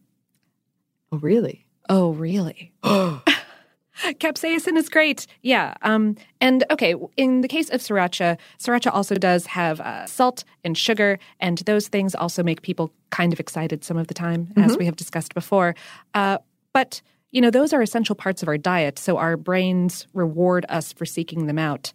Oh, 1.11 1.17
really? 1.19 1.65
Oh, 1.89 2.11
really? 2.11 2.73
Capsaicin 2.83 4.77
is 4.77 4.89
great. 4.89 5.25
Yeah. 5.41 5.73
Um, 5.81 6.15
and 6.39 6.63
okay, 6.69 6.95
in 7.15 7.41
the 7.41 7.47
case 7.47 7.69
of 7.69 7.81
sriracha, 7.81 8.37
sriracha 8.59 8.93
also 8.93 9.15
does 9.15 9.47
have 9.47 9.79
uh, 9.79 10.05
salt 10.05 10.43
and 10.63 10.77
sugar, 10.77 11.17
and 11.39 11.59
those 11.59 11.87
things 11.87 12.13
also 12.13 12.43
make 12.43 12.61
people 12.61 12.91
kind 13.09 13.33
of 13.33 13.39
excited 13.39 13.83
some 13.83 13.97
of 13.97 14.07
the 14.07 14.13
time, 14.13 14.51
as 14.55 14.77
we 14.77 14.85
have 14.85 14.95
discussed 14.95 15.33
before. 15.33 15.75
Uh, 16.13 16.37
but, 16.73 17.01
you 17.31 17.41
know, 17.41 17.49
those 17.49 17.73
are 17.73 17.81
essential 17.81 18.15
parts 18.15 18.43
of 18.43 18.47
our 18.47 18.57
diet, 18.57 18.99
so 18.99 19.17
our 19.17 19.35
brains 19.35 20.07
reward 20.13 20.65
us 20.69 20.93
for 20.93 21.05
seeking 21.05 21.47
them 21.47 21.57
out. 21.57 21.91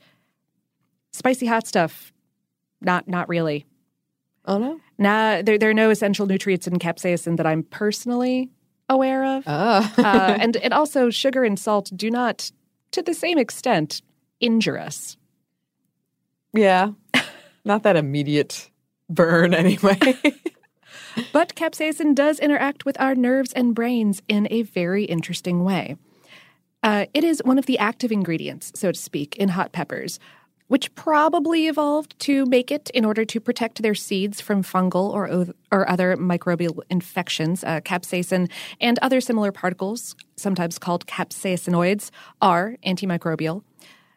Spicy 1.12 1.46
hot 1.46 1.66
stuff, 1.66 2.12
not 2.80 3.06
not 3.06 3.28
really. 3.28 3.64
Oh, 4.44 4.58
no? 4.58 4.80
Nah, 4.98 5.42
there, 5.42 5.58
there 5.58 5.70
are 5.70 5.74
no 5.74 5.90
essential 5.90 6.26
nutrients 6.26 6.66
in 6.66 6.78
capsaicin 6.78 7.36
that 7.36 7.46
I'm 7.46 7.62
personally 7.62 8.50
aware 8.88 9.24
of. 9.24 9.44
Oh. 9.46 9.92
uh, 9.98 10.36
and, 10.40 10.56
and 10.56 10.74
also, 10.74 11.10
sugar 11.10 11.44
and 11.44 11.58
salt 11.58 11.90
do 11.94 12.10
not, 12.10 12.50
to 12.90 13.02
the 13.02 13.14
same 13.14 13.38
extent, 13.38 14.02
injure 14.40 14.78
us. 14.78 15.16
yeah. 16.52 16.90
Not 17.64 17.84
that 17.84 17.94
immediate 17.94 18.68
burn, 19.08 19.54
anyway. 19.64 20.16
But 21.32 21.54
capsaicin 21.54 22.12
does 22.14 22.40
interact 22.40 22.84
with 22.84 23.00
our 23.00 23.14
nerves 23.14 23.52
and 23.52 23.72
brains 23.72 24.20
in 24.26 24.48
a 24.50 24.62
very 24.62 25.04
interesting 25.04 25.62
way. 25.62 25.96
Uh, 26.82 27.06
it 27.14 27.22
is 27.22 27.40
one 27.44 27.58
of 27.58 27.66
the 27.66 27.78
active 27.78 28.10
ingredients, 28.10 28.72
so 28.74 28.90
to 28.90 28.98
speak, 28.98 29.36
in 29.36 29.50
hot 29.50 29.70
peppers, 29.70 30.18
which 30.72 30.94
probably 30.94 31.66
evolved 31.66 32.18
to 32.18 32.46
make 32.46 32.70
it 32.72 32.88
in 32.94 33.04
order 33.04 33.26
to 33.26 33.38
protect 33.38 33.82
their 33.82 33.94
seeds 33.94 34.40
from 34.40 34.62
fungal 34.62 35.12
or, 35.12 35.46
or 35.70 35.86
other 35.86 36.16
microbial 36.16 36.80
infections. 36.88 37.62
Uh, 37.62 37.78
capsaicin 37.82 38.50
and 38.80 38.98
other 39.00 39.20
similar 39.20 39.52
particles, 39.52 40.16
sometimes 40.36 40.78
called 40.78 41.04
capsaicinoids, 41.04 42.10
are 42.40 42.78
antimicrobial. 42.86 43.62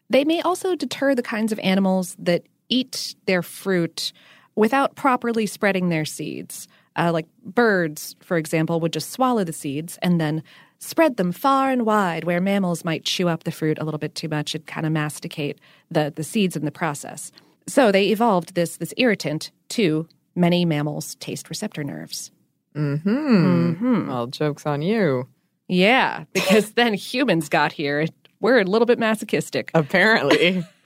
They 0.10 0.24
may 0.24 0.40
also 0.44 0.78
deter 0.78 1.14
the 1.14 1.22
kinds 1.22 1.52
of 1.52 1.60
animals 1.60 2.16
that 2.20 2.44
eat 2.70 3.16
their 3.26 3.42
fruit 3.42 4.14
without 4.56 4.96
properly 4.96 5.46
spreading 5.48 5.90
their 5.90 6.06
seeds. 6.06 6.70
Uh, 6.96 7.12
like 7.12 7.28
birds, 7.44 8.16
for 8.22 8.38
example, 8.38 8.80
would 8.80 8.94
just 8.94 9.12
swallow 9.12 9.44
the 9.44 9.52
seeds 9.52 10.00
and 10.02 10.22
then 10.22 10.42
spread 10.80 11.18
them 11.18 11.32
far 11.32 11.72
and 11.72 11.86
wide, 11.86 12.24
where 12.24 12.42
mammals 12.42 12.86
might 12.86 13.06
chew 13.06 13.28
up 13.28 13.44
the 13.44 13.52
fruit 13.52 13.78
a 13.80 13.84
little 13.84 13.98
bit 13.98 14.16
too 14.16 14.30
much 14.30 14.56
and 14.56 14.66
kind 14.66 14.86
of 14.86 14.92
masticate 14.92 15.60
the, 15.90 16.14
the 16.16 16.24
seeds 16.24 16.56
in 16.56 16.66
the 16.66 16.72
process. 16.72 17.32
So 17.68 17.92
they 17.92 18.10
evolved 18.10 18.56
this, 18.56 18.78
this 18.78 18.94
irritant 18.98 19.52
to 19.70 20.08
many 20.36 20.66
mammals' 20.66 21.16
taste 21.16 21.50
receptor 21.50 21.84
nerves. 21.84 22.32
Mm 22.76 23.78
hmm. 23.78 24.08
Well, 24.08 24.28
joke's 24.28 24.66
on 24.66 24.82
you. 24.82 25.28
Yeah, 25.68 26.26
because 26.34 26.72
then 26.74 26.94
humans 26.94 27.50
got 27.50 27.72
here. 27.72 28.06
We're 28.40 28.60
a 28.60 28.64
little 28.64 28.86
bit 28.86 29.00
masochistic. 29.00 29.72
Apparently. 29.74 30.64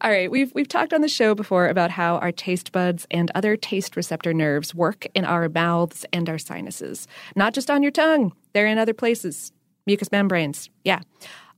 All 0.00 0.10
right, 0.10 0.30
we've 0.30 0.52
we've 0.54 0.68
talked 0.68 0.92
on 0.92 1.00
the 1.00 1.08
show 1.08 1.34
before 1.34 1.68
about 1.68 1.90
how 1.90 2.16
our 2.16 2.32
taste 2.32 2.72
buds 2.72 3.06
and 3.10 3.30
other 3.34 3.56
taste 3.56 3.96
receptor 3.96 4.34
nerves 4.34 4.74
work 4.74 5.06
in 5.14 5.24
our 5.24 5.48
mouths 5.48 6.04
and 6.12 6.28
our 6.28 6.38
sinuses. 6.38 7.06
Not 7.36 7.54
just 7.54 7.70
on 7.70 7.82
your 7.82 7.92
tongue, 7.92 8.32
they're 8.52 8.66
in 8.66 8.78
other 8.78 8.94
places. 8.94 9.52
Mucous 9.86 10.10
membranes. 10.10 10.70
Yeah. 10.84 11.00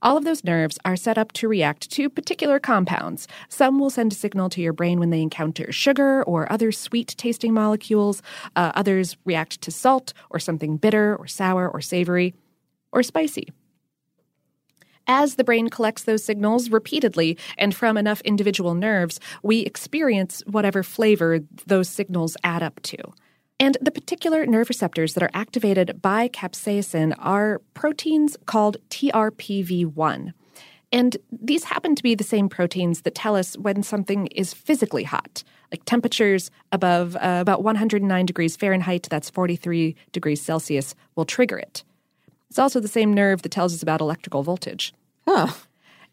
All 0.01 0.15
of 0.15 0.25
those 0.25 0.43
nerves 0.43 0.77
are 0.85 0.95
set 0.95 1.17
up 1.17 1.31
to 1.33 1.47
react 1.47 1.89
to 1.91 2.09
particular 2.09 2.59
compounds. 2.59 3.27
Some 3.49 3.79
will 3.79 3.89
send 3.89 4.11
a 4.11 4.15
signal 4.15 4.49
to 4.49 4.61
your 4.61 4.73
brain 4.73 4.99
when 4.99 5.09
they 5.09 5.21
encounter 5.21 5.71
sugar 5.71 6.23
or 6.23 6.51
other 6.51 6.71
sweet 6.71 7.15
tasting 7.17 7.53
molecules. 7.53 8.21
Uh, 8.55 8.71
others 8.75 9.17
react 9.25 9.59
to 9.61 9.71
salt 9.71 10.13
or 10.29 10.39
something 10.39 10.77
bitter 10.77 11.15
or 11.15 11.25
sour 11.25 11.67
or 11.67 11.81
savory 11.81 12.35
or 12.91 13.01
spicy. 13.01 13.49
As 15.07 15.35
the 15.35 15.43
brain 15.43 15.69
collects 15.69 16.03
those 16.03 16.23
signals 16.23 16.69
repeatedly 16.69 17.37
and 17.57 17.73
from 17.73 17.95
enough 17.95 18.19
individual 18.21 18.75
nerves, 18.75 19.19
we 19.41 19.61
experience 19.61 20.43
whatever 20.47 20.83
flavor 20.83 21.39
those 21.65 21.87
signals 21.87 22.35
add 22.43 22.61
up 22.61 22.81
to. 22.83 22.97
And 23.59 23.77
the 23.81 23.91
particular 23.91 24.45
nerve 24.45 24.69
receptors 24.69 25.13
that 25.13 25.23
are 25.23 25.31
activated 25.33 26.01
by 26.01 26.27
capsaicin 26.27 27.15
are 27.17 27.61
proteins 27.73 28.37
called 28.45 28.77
TRPV1. 28.89 30.33
And 30.91 31.17
these 31.31 31.63
happen 31.63 31.95
to 31.95 32.03
be 32.03 32.15
the 32.15 32.23
same 32.23 32.49
proteins 32.49 33.01
that 33.01 33.15
tell 33.15 33.35
us 33.35 33.57
when 33.57 33.83
something 33.83 34.27
is 34.27 34.53
physically 34.53 35.03
hot, 35.03 35.43
like 35.71 35.83
temperatures 35.85 36.51
above 36.71 37.15
uh, 37.17 37.39
about 37.41 37.63
109 37.63 38.25
degrees 38.25 38.55
Fahrenheit, 38.55 39.07
that's 39.09 39.29
43 39.29 39.95
degrees 40.11 40.41
Celsius, 40.41 40.95
will 41.15 41.25
trigger 41.25 41.57
it. 41.57 41.83
It's 42.49 42.59
also 42.59 42.79
the 42.79 42.87
same 42.87 43.13
nerve 43.13 43.41
that 43.41 43.51
tells 43.51 43.73
us 43.73 43.83
about 43.83 44.01
electrical 44.01 44.43
voltage. 44.43 44.93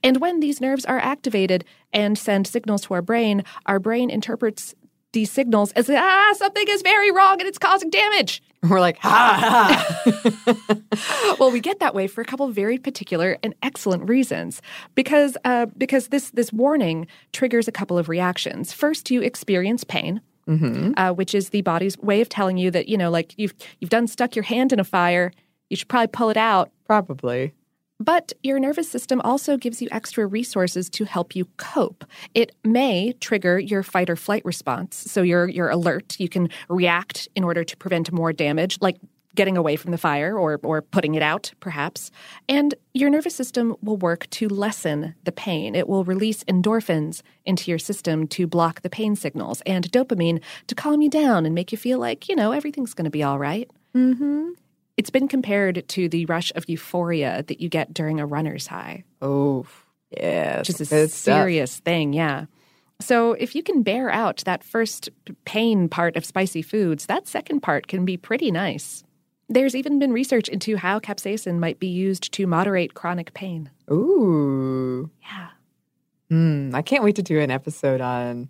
And 0.02 0.20
when 0.20 0.40
these 0.40 0.60
nerves 0.60 0.84
are 0.84 0.98
activated 0.98 1.64
and 1.92 2.18
send 2.18 2.46
signals 2.46 2.82
to 2.82 2.94
our 2.94 3.02
brain, 3.02 3.42
our 3.64 3.78
brain 3.78 4.10
interprets 4.10 4.74
these 5.14 5.30
signals 5.30 5.72
as 5.72 5.88
ah, 5.88 6.34
something 6.36 6.64
is 6.68 6.82
very 6.82 7.10
wrong 7.10 7.40
and 7.40 7.48
it's 7.48 7.58
causing 7.58 7.88
damage. 7.88 8.42
We're 8.68 8.80
like, 8.80 8.98
ha 8.98 10.02
ha. 10.04 11.36
well, 11.40 11.50
we 11.50 11.60
get 11.60 11.80
that 11.80 11.94
way 11.94 12.06
for 12.06 12.20
a 12.20 12.24
couple 12.24 12.46
of 12.46 12.54
very 12.54 12.76
particular 12.76 13.38
and 13.42 13.54
excellent 13.62 14.08
reasons. 14.08 14.60
Because 14.94 15.38
uh, 15.44 15.66
because 15.78 16.08
this 16.08 16.30
this 16.30 16.52
warning 16.52 17.06
triggers 17.32 17.66
a 17.66 17.72
couple 17.72 17.96
of 17.96 18.08
reactions. 18.08 18.72
First, 18.72 19.10
you 19.10 19.22
experience 19.22 19.84
pain. 19.84 20.20
Mm-hmm. 20.46 20.92
Uh, 20.98 21.10
which 21.10 21.34
is 21.34 21.48
the 21.48 21.62
body's 21.62 21.96
way 22.00 22.20
of 22.20 22.28
telling 22.28 22.58
you 22.58 22.70
that 22.70 22.86
you 22.86 22.98
know, 22.98 23.10
like 23.10 23.32
you've 23.38 23.54
you've 23.80 23.88
done 23.88 24.06
stuck 24.06 24.36
your 24.36 24.42
hand 24.42 24.74
in 24.74 24.80
a 24.80 24.84
fire, 24.84 25.32
you 25.70 25.76
should 25.76 25.88
probably 25.88 26.08
pull 26.08 26.28
it 26.28 26.36
out. 26.36 26.70
Probably. 26.86 27.54
But 28.00 28.32
your 28.42 28.58
nervous 28.58 28.90
system 28.90 29.20
also 29.22 29.56
gives 29.56 29.80
you 29.80 29.88
extra 29.92 30.26
resources 30.26 30.90
to 30.90 31.04
help 31.04 31.36
you 31.36 31.46
cope. 31.56 32.04
It 32.34 32.54
may 32.64 33.12
trigger 33.20 33.58
your 33.58 33.82
fight 33.82 34.10
or 34.10 34.16
flight 34.16 34.44
response. 34.44 34.96
So 34.96 35.22
you're, 35.22 35.48
you're 35.48 35.70
alert. 35.70 36.18
You 36.18 36.28
can 36.28 36.48
react 36.68 37.28
in 37.36 37.44
order 37.44 37.62
to 37.62 37.76
prevent 37.76 38.10
more 38.10 38.32
damage, 38.32 38.78
like 38.80 38.96
getting 39.34 39.56
away 39.56 39.76
from 39.76 39.90
the 39.90 39.98
fire 39.98 40.38
or, 40.38 40.60
or 40.62 40.82
putting 40.82 41.14
it 41.14 41.22
out, 41.22 41.52
perhaps. 41.60 42.10
And 42.48 42.74
your 42.92 43.10
nervous 43.10 43.34
system 43.34 43.76
will 43.82 43.96
work 43.96 44.28
to 44.30 44.48
lessen 44.48 45.14
the 45.24 45.32
pain. 45.32 45.74
It 45.74 45.88
will 45.88 46.04
release 46.04 46.44
endorphins 46.44 47.22
into 47.44 47.70
your 47.70 47.78
system 47.78 48.26
to 48.28 48.46
block 48.46 48.82
the 48.82 48.90
pain 48.90 49.16
signals 49.16 49.60
and 49.66 49.90
dopamine 49.90 50.40
to 50.68 50.74
calm 50.74 51.02
you 51.02 51.10
down 51.10 51.46
and 51.46 51.54
make 51.54 51.72
you 51.72 51.78
feel 51.78 51.98
like, 51.98 52.28
you 52.28 52.36
know, 52.36 52.52
everything's 52.52 52.94
going 52.94 53.04
to 53.04 53.10
be 53.10 53.22
all 53.22 53.38
right. 53.38 53.70
Mm-hmm. 53.94 54.50
It's 54.96 55.10
been 55.10 55.28
compared 55.28 55.86
to 55.88 56.08
the 56.08 56.26
rush 56.26 56.52
of 56.54 56.68
euphoria 56.68 57.42
that 57.48 57.60
you 57.60 57.68
get 57.68 57.92
during 57.92 58.20
a 58.20 58.26
runner's 58.26 58.68
high. 58.68 59.04
Oh, 59.20 59.66
yeah. 60.10 60.58
Which 60.58 60.70
is 60.70 60.92
a 60.92 61.08
serious 61.08 61.80
thing, 61.80 62.12
yeah. 62.12 62.46
So 63.00 63.32
if 63.32 63.54
you 63.54 63.62
can 63.62 63.82
bear 63.82 64.10
out 64.10 64.42
that 64.46 64.62
first 64.62 65.10
pain 65.44 65.88
part 65.88 66.16
of 66.16 66.24
spicy 66.24 66.62
foods, 66.62 67.06
that 67.06 67.26
second 67.26 67.60
part 67.60 67.88
can 67.88 68.04
be 68.04 68.16
pretty 68.16 68.50
nice. 68.50 69.02
There's 69.48 69.74
even 69.74 69.98
been 69.98 70.12
research 70.12 70.48
into 70.48 70.76
how 70.76 71.00
capsaicin 71.00 71.58
might 71.58 71.78
be 71.78 71.88
used 71.88 72.32
to 72.32 72.46
moderate 72.46 72.94
chronic 72.94 73.34
pain. 73.34 73.70
Ooh. 73.90 75.10
Yeah. 75.22 75.48
Hmm. 76.30 76.70
I 76.74 76.82
can't 76.82 77.04
wait 77.04 77.16
to 77.16 77.22
do 77.22 77.40
an 77.40 77.50
episode 77.50 78.00
on 78.00 78.48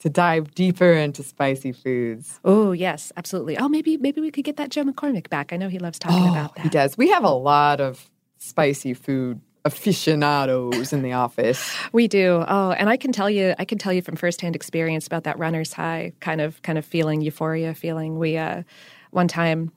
to 0.00 0.10
dive 0.10 0.54
deeper 0.54 0.92
into 0.92 1.22
spicy 1.22 1.72
foods. 1.72 2.40
Oh 2.44 2.72
yes, 2.72 3.12
absolutely. 3.16 3.56
Oh, 3.58 3.68
maybe 3.68 3.96
maybe 3.96 4.20
we 4.20 4.30
could 4.30 4.44
get 4.44 4.56
that 4.56 4.70
Joe 4.70 4.84
McCormick 4.84 5.30
back. 5.30 5.52
I 5.52 5.56
know 5.56 5.68
he 5.68 5.78
loves 5.78 5.98
talking 5.98 6.28
oh, 6.28 6.32
about 6.32 6.56
that. 6.56 6.62
He 6.62 6.68
does. 6.68 6.98
We 6.98 7.10
have 7.10 7.24
a 7.24 7.30
lot 7.30 7.80
of 7.80 8.10
spicy 8.38 8.94
food 8.94 9.40
aficionados 9.64 10.92
in 10.92 11.02
the 11.02 11.12
office. 11.12 11.76
We 11.92 12.08
do. 12.08 12.44
Oh, 12.46 12.70
and 12.70 12.88
I 12.88 12.96
can 12.96 13.12
tell 13.12 13.28
you, 13.28 13.54
I 13.58 13.64
can 13.64 13.76
tell 13.76 13.92
you 13.92 14.00
from 14.00 14.16
firsthand 14.16 14.54
experience 14.54 15.06
about 15.06 15.24
that 15.24 15.38
runner's 15.38 15.72
high 15.72 16.12
kind 16.20 16.40
of 16.40 16.62
kind 16.62 16.78
of 16.78 16.84
feeling, 16.84 17.20
euphoria 17.20 17.74
feeling. 17.74 18.18
We 18.18 18.36
uh, 18.36 18.62
one 19.10 19.28
time 19.28 19.72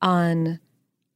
on 0.00 0.58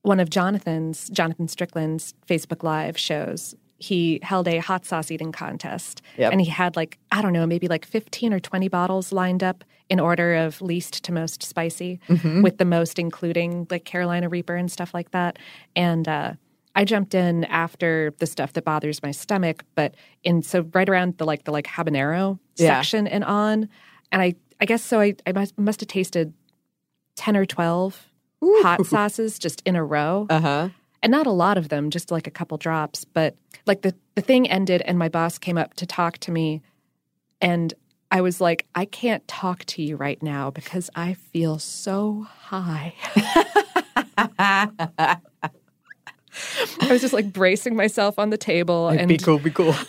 one 0.03 0.20
of 0.20 0.31
Jonathan's 0.31 1.09
Jonathan 1.09 1.48
Strickland's 1.48 2.14
Facebook 2.29 2.62
Live 2.62 2.98
shows, 2.98 3.55
he 3.82 4.20
held 4.22 4.46
a 4.48 4.58
hot 4.58 4.84
sauce 4.86 5.10
eating 5.10 5.32
contest. 5.32 6.02
Yep. 6.16 6.32
And 6.32 6.40
he 6.40 6.48
had 6.50 6.76
like, 6.76 6.98
I 7.10 7.20
don't 7.22 7.32
know, 7.32 7.46
maybe 7.46 7.66
like 7.68 7.84
15 7.84 8.32
or 8.32 8.40
20 8.40 8.68
bottles 8.68 9.12
lined 9.12 9.42
up 9.42 9.64
in 9.88 9.98
order 10.00 10.34
of 10.34 10.62
least 10.62 11.02
to 11.04 11.12
most 11.12 11.42
spicy, 11.42 11.98
Mhm. 12.08 12.42
with 12.42 12.56
the 12.58 12.64
most 12.64 12.98
including 12.98 13.66
like 13.70 13.84
Carolina 13.84 14.28
Reaper 14.28 14.54
and 14.56 14.70
stuff 14.70 14.94
like 14.94 15.10
that. 15.10 15.38
And 15.74 16.06
uh, 16.08 16.32
I 16.76 16.84
jumped 16.84 17.14
in 17.14 17.44
after 17.46 18.14
the 18.18 18.26
stuff 18.26 18.52
that 18.54 18.64
bothers 18.64 19.02
my 19.02 19.10
stomach, 19.10 19.64
but 19.74 19.94
in 20.22 20.42
so 20.42 20.64
right 20.72 20.88
around 20.88 21.18
the 21.18 21.24
like 21.26 21.44
the 21.44 21.50
like 21.52 21.66
habanero 21.66 22.38
Yeah. 22.56 22.68
section 22.80 23.06
and 23.06 23.24
on. 23.24 23.68
And 24.12 24.22
I 24.22 24.34
I 24.60 24.64
guess 24.64 24.82
so 24.84 25.00
I, 25.00 25.14
I 25.26 25.32
must, 25.32 25.58
must 25.58 25.80
have 25.80 25.88
tasted 25.88 26.32
10 27.16 27.36
or 27.36 27.44
12 27.44 28.08
hot 28.62 28.86
sauces 28.92 29.38
just 29.38 29.60
in 29.66 29.74
a 29.76 29.84
row 29.84 30.26
Uh 30.30 30.40
huh. 30.40 30.68
And 31.02 31.10
not 31.10 31.26
a 31.26 31.32
lot 31.32 31.58
of 31.58 31.68
them, 31.68 31.90
just 31.90 32.10
like 32.10 32.26
a 32.26 32.30
couple 32.30 32.56
drops. 32.58 33.04
But 33.04 33.36
like 33.66 33.82
the 33.82 33.94
the 34.14 34.22
thing 34.22 34.48
ended, 34.48 34.82
and 34.82 34.98
my 34.98 35.08
boss 35.08 35.38
came 35.38 35.58
up 35.58 35.74
to 35.74 35.86
talk 35.86 36.18
to 36.18 36.30
me, 36.30 36.62
and 37.40 37.74
I 38.10 38.20
was 38.20 38.40
like, 38.40 38.66
I 38.74 38.84
can't 38.84 39.26
talk 39.26 39.64
to 39.66 39.82
you 39.82 39.96
right 39.96 40.22
now 40.22 40.50
because 40.50 40.90
I 40.94 41.14
feel 41.14 41.58
so 41.58 42.26
high. 42.28 42.94
I 44.16 45.18
was 46.88 47.00
just 47.00 47.14
like 47.14 47.32
bracing 47.32 47.74
myself 47.76 48.18
on 48.18 48.30
the 48.30 48.38
table, 48.38 48.88
and 48.88 49.08
be 49.08 49.18
cool, 49.18 49.38
be 49.38 49.50
cool. 49.50 49.74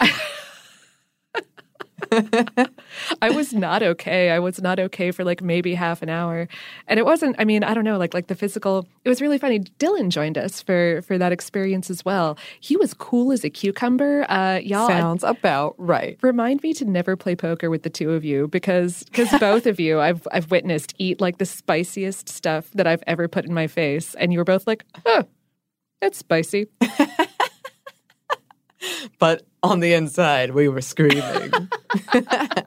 I 3.21 3.29
was 3.29 3.53
not 3.53 3.83
okay. 3.83 4.31
I 4.31 4.39
was 4.39 4.61
not 4.61 4.79
okay 4.79 5.11
for 5.11 5.23
like 5.23 5.41
maybe 5.41 5.73
half 5.73 6.01
an 6.01 6.09
hour. 6.09 6.47
And 6.87 6.99
it 6.99 7.05
wasn't, 7.05 7.35
I 7.39 7.45
mean, 7.45 7.63
I 7.63 7.73
don't 7.73 7.83
know, 7.83 7.97
like 7.97 8.13
like 8.13 8.27
the 8.27 8.35
physical 8.35 8.87
it 9.03 9.09
was 9.09 9.21
really 9.21 9.37
funny. 9.37 9.59
Dylan 9.59 10.09
joined 10.09 10.37
us 10.37 10.61
for 10.61 11.01
for 11.03 11.17
that 11.17 11.31
experience 11.31 11.89
as 11.89 12.05
well. 12.05 12.37
He 12.59 12.77
was 12.77 12.93
cool 12.93 13.31
as 13.31 13.43
a 13.43 13.49
cucumber. 13.49 14.25
Uh 14.29 14.59
y'all 14.63 14.87
Sounds 14.87 15.23
about 15.23 15.75
right. 15.77 16.17
remind 16.21 16.63
me 16.63 16.73
to 16.75 16.85
never 16.85 17.15
play 17.15 17.35
poker 17.35 17.69
with 17.69 17.83
the 17.83 17.89
two 17.89 18.11
of 18.11 18.23
you 18.23 18.47
because 18.47 19.03
because 19.03 19.29
both 19.39 19.65
of 19.65 19.79
you 19.79 19.99
I've 19.99 20.27
I've 20.31 20.51
witnessed 20.51 20.93
eat 20.97 21.21
like 21.21 21.37
the 21.37 21.45
spiciest 21.45 22.29
stuff 22.29 22.69
that 22.71 22.87
I've 22.87 23.03
ever 23.07 23.27
put 23.27 23.45
in 23.45 23.53
my 23.53 23.67
face. 23.67 24.15
And 24.15 24.31
you 24.31 24.39
were 24.39 24.45
both 24.45 24.67
like, 24.67 24.83
oh, 25.05 25.23
that's 26.01 26.17
spicy. 26.17 26.67
But 29.19 29.43
on 29.61 29.79
the 29.79 29.93
inside, 29.93 30.51
we 30.51 30.67
were 30.67 30.81
screaming. 30.81 31.53
Uh, 32.13 32.47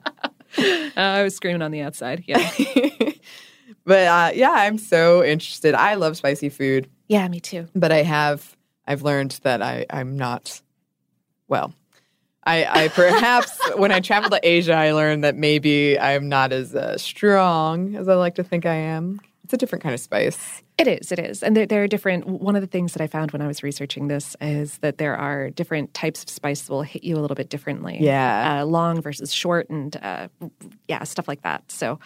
I 0.97 1.23
was 1.23 1.35
screaming 1.35 1.61
on 1.61 1.71
the 1.71 1.81
outside. 1.81 2.23
Yeah. 2.27 2.49
but 3.85 4.07
uh, 4.07 4.31
yeah, 4.33 4.51
I'm 4.51 4.77
so 4.77 5.23
interested. 5.23 5.75
I 5.75 5.95
love 5.95 6.17
spicy 6.17 6.49
food, 6.49 6.89
yeah, 7.07 7.27
me 7.27 7.39
too. 7.39 7.67
but 7.75 7.91
I 7.91 8.03
have 8.03 8.55
I've 8.87 9.03
learned 9.03 9.39
that 9.43 9.61
I 9.61 9.85
I'm 9.89 10.17
not 10.17 10.61
well. 11.47 11.73
I, 12.43 12.83
I 12.83 12.87
perhaps 12.87 13.59
when 13.75 13.91
I 13.91 13.99
traveled 13.99 14.31
to 14.31 14.39
Asia, 14.41 14.73
I 14.73 14.93
learned 14.93 15.25
that 15.25 15.35
maybe 15.35 15.99
I'm 15.99 16.29
not 16.29 16.53
as 16.53 16.73
uh, 16.73 16.97
strong 16.97 17.95
as 17.97 18.07
I 18.07 18.13
like 18.15 18.35
to 18.35 18.43
think 18.43 18.65
I 18.65 18.75
am. 18.75 19.19
It's 19.47 19.53
a 19.53 19.57
different 19.57 19.81
kind 19.81 19.95
of 19.95 20.01
spice. 20.01 20.61
It 20.77 20.89
is, 20.89 21.09
it 21.09 21.19
is. 21.19 21.41
And 21.41 21.55
there, 21.55 21.65
there 21.65 21.81
are 21.81 21.87
different, 21.87 22.27
one 22.27 22.57
of 22.57 22.61
the 22.61 22.67
things 22.67 22.91
that 22.91 23.01
I 23.01 23.07
found 23.07 23.31
when 23.31 23.41
I 23.41 23.47
was 23.47 23.63
researching 23.63 24.09
this 24.09 24.35
is 24.41 24.77
that 24.79 24.97
there 24.97 25.15
are 25.15 25.51
different 25.51 25.93
types 25.93 26.21
of 26.21 26.27
spice 26.29 26.63
that 26.63 26.73
will 26.73 26.81
hit 26.81 27.05
you 27.05 27.15
a 27.15 27.21
little 27.21 27.33
bit 27.33 27.47
differently. 27.47 27.97
Yeah. 28.01 28.59
Uh, 28.59 28.65
long 28.65 29.01
versus 29.01 29.33
short 29.33 29.69
and, 29.69 29.95
uh, 30.03 30.27
yeah, 30.89 31.05
stuff 31.05 31.29
like 31.29 31.43
that. 31.43 31.71
So, 31.71 31.97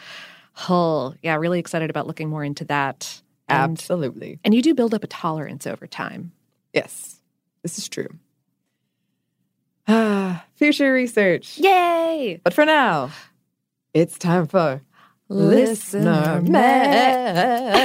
oh, 0.69 1.15
yeah, 1.23 1.33
really 1.33 1.57
excited 1.57 1.89
about 1.89 2.05
looking 2.05 2.29
more 2.29 2.43
into 2.43 2.63
that. 2.65 3.23
And, 3.49 3.71
Absolutely. 3.71 4.37
and 4.43 4.53
you 4.53 4.61
do 4.61 4.75
build 4.75 4.93
up 4.93 5.03
a 5.03 5.07
tolerance 5.07 5.65
over 5.65 5.87
time. 5.87 6.33
Yes, 6.73 7.21
this 7.63 7.79
is 7.79 7.89
true. 7.89 8.19
Ah, 9.87 10.45
future 10.53 10.93
research. 10.93 11.57
Yay! 11.57 12.39
But 12.43 12.53
for 12.53 12.65
now, 12.65 13.09
it's 13.95 14.19
time 14.19 14.45
for 14.45 14.83
Listener 15.31 16.41
mail. 16.41 17.81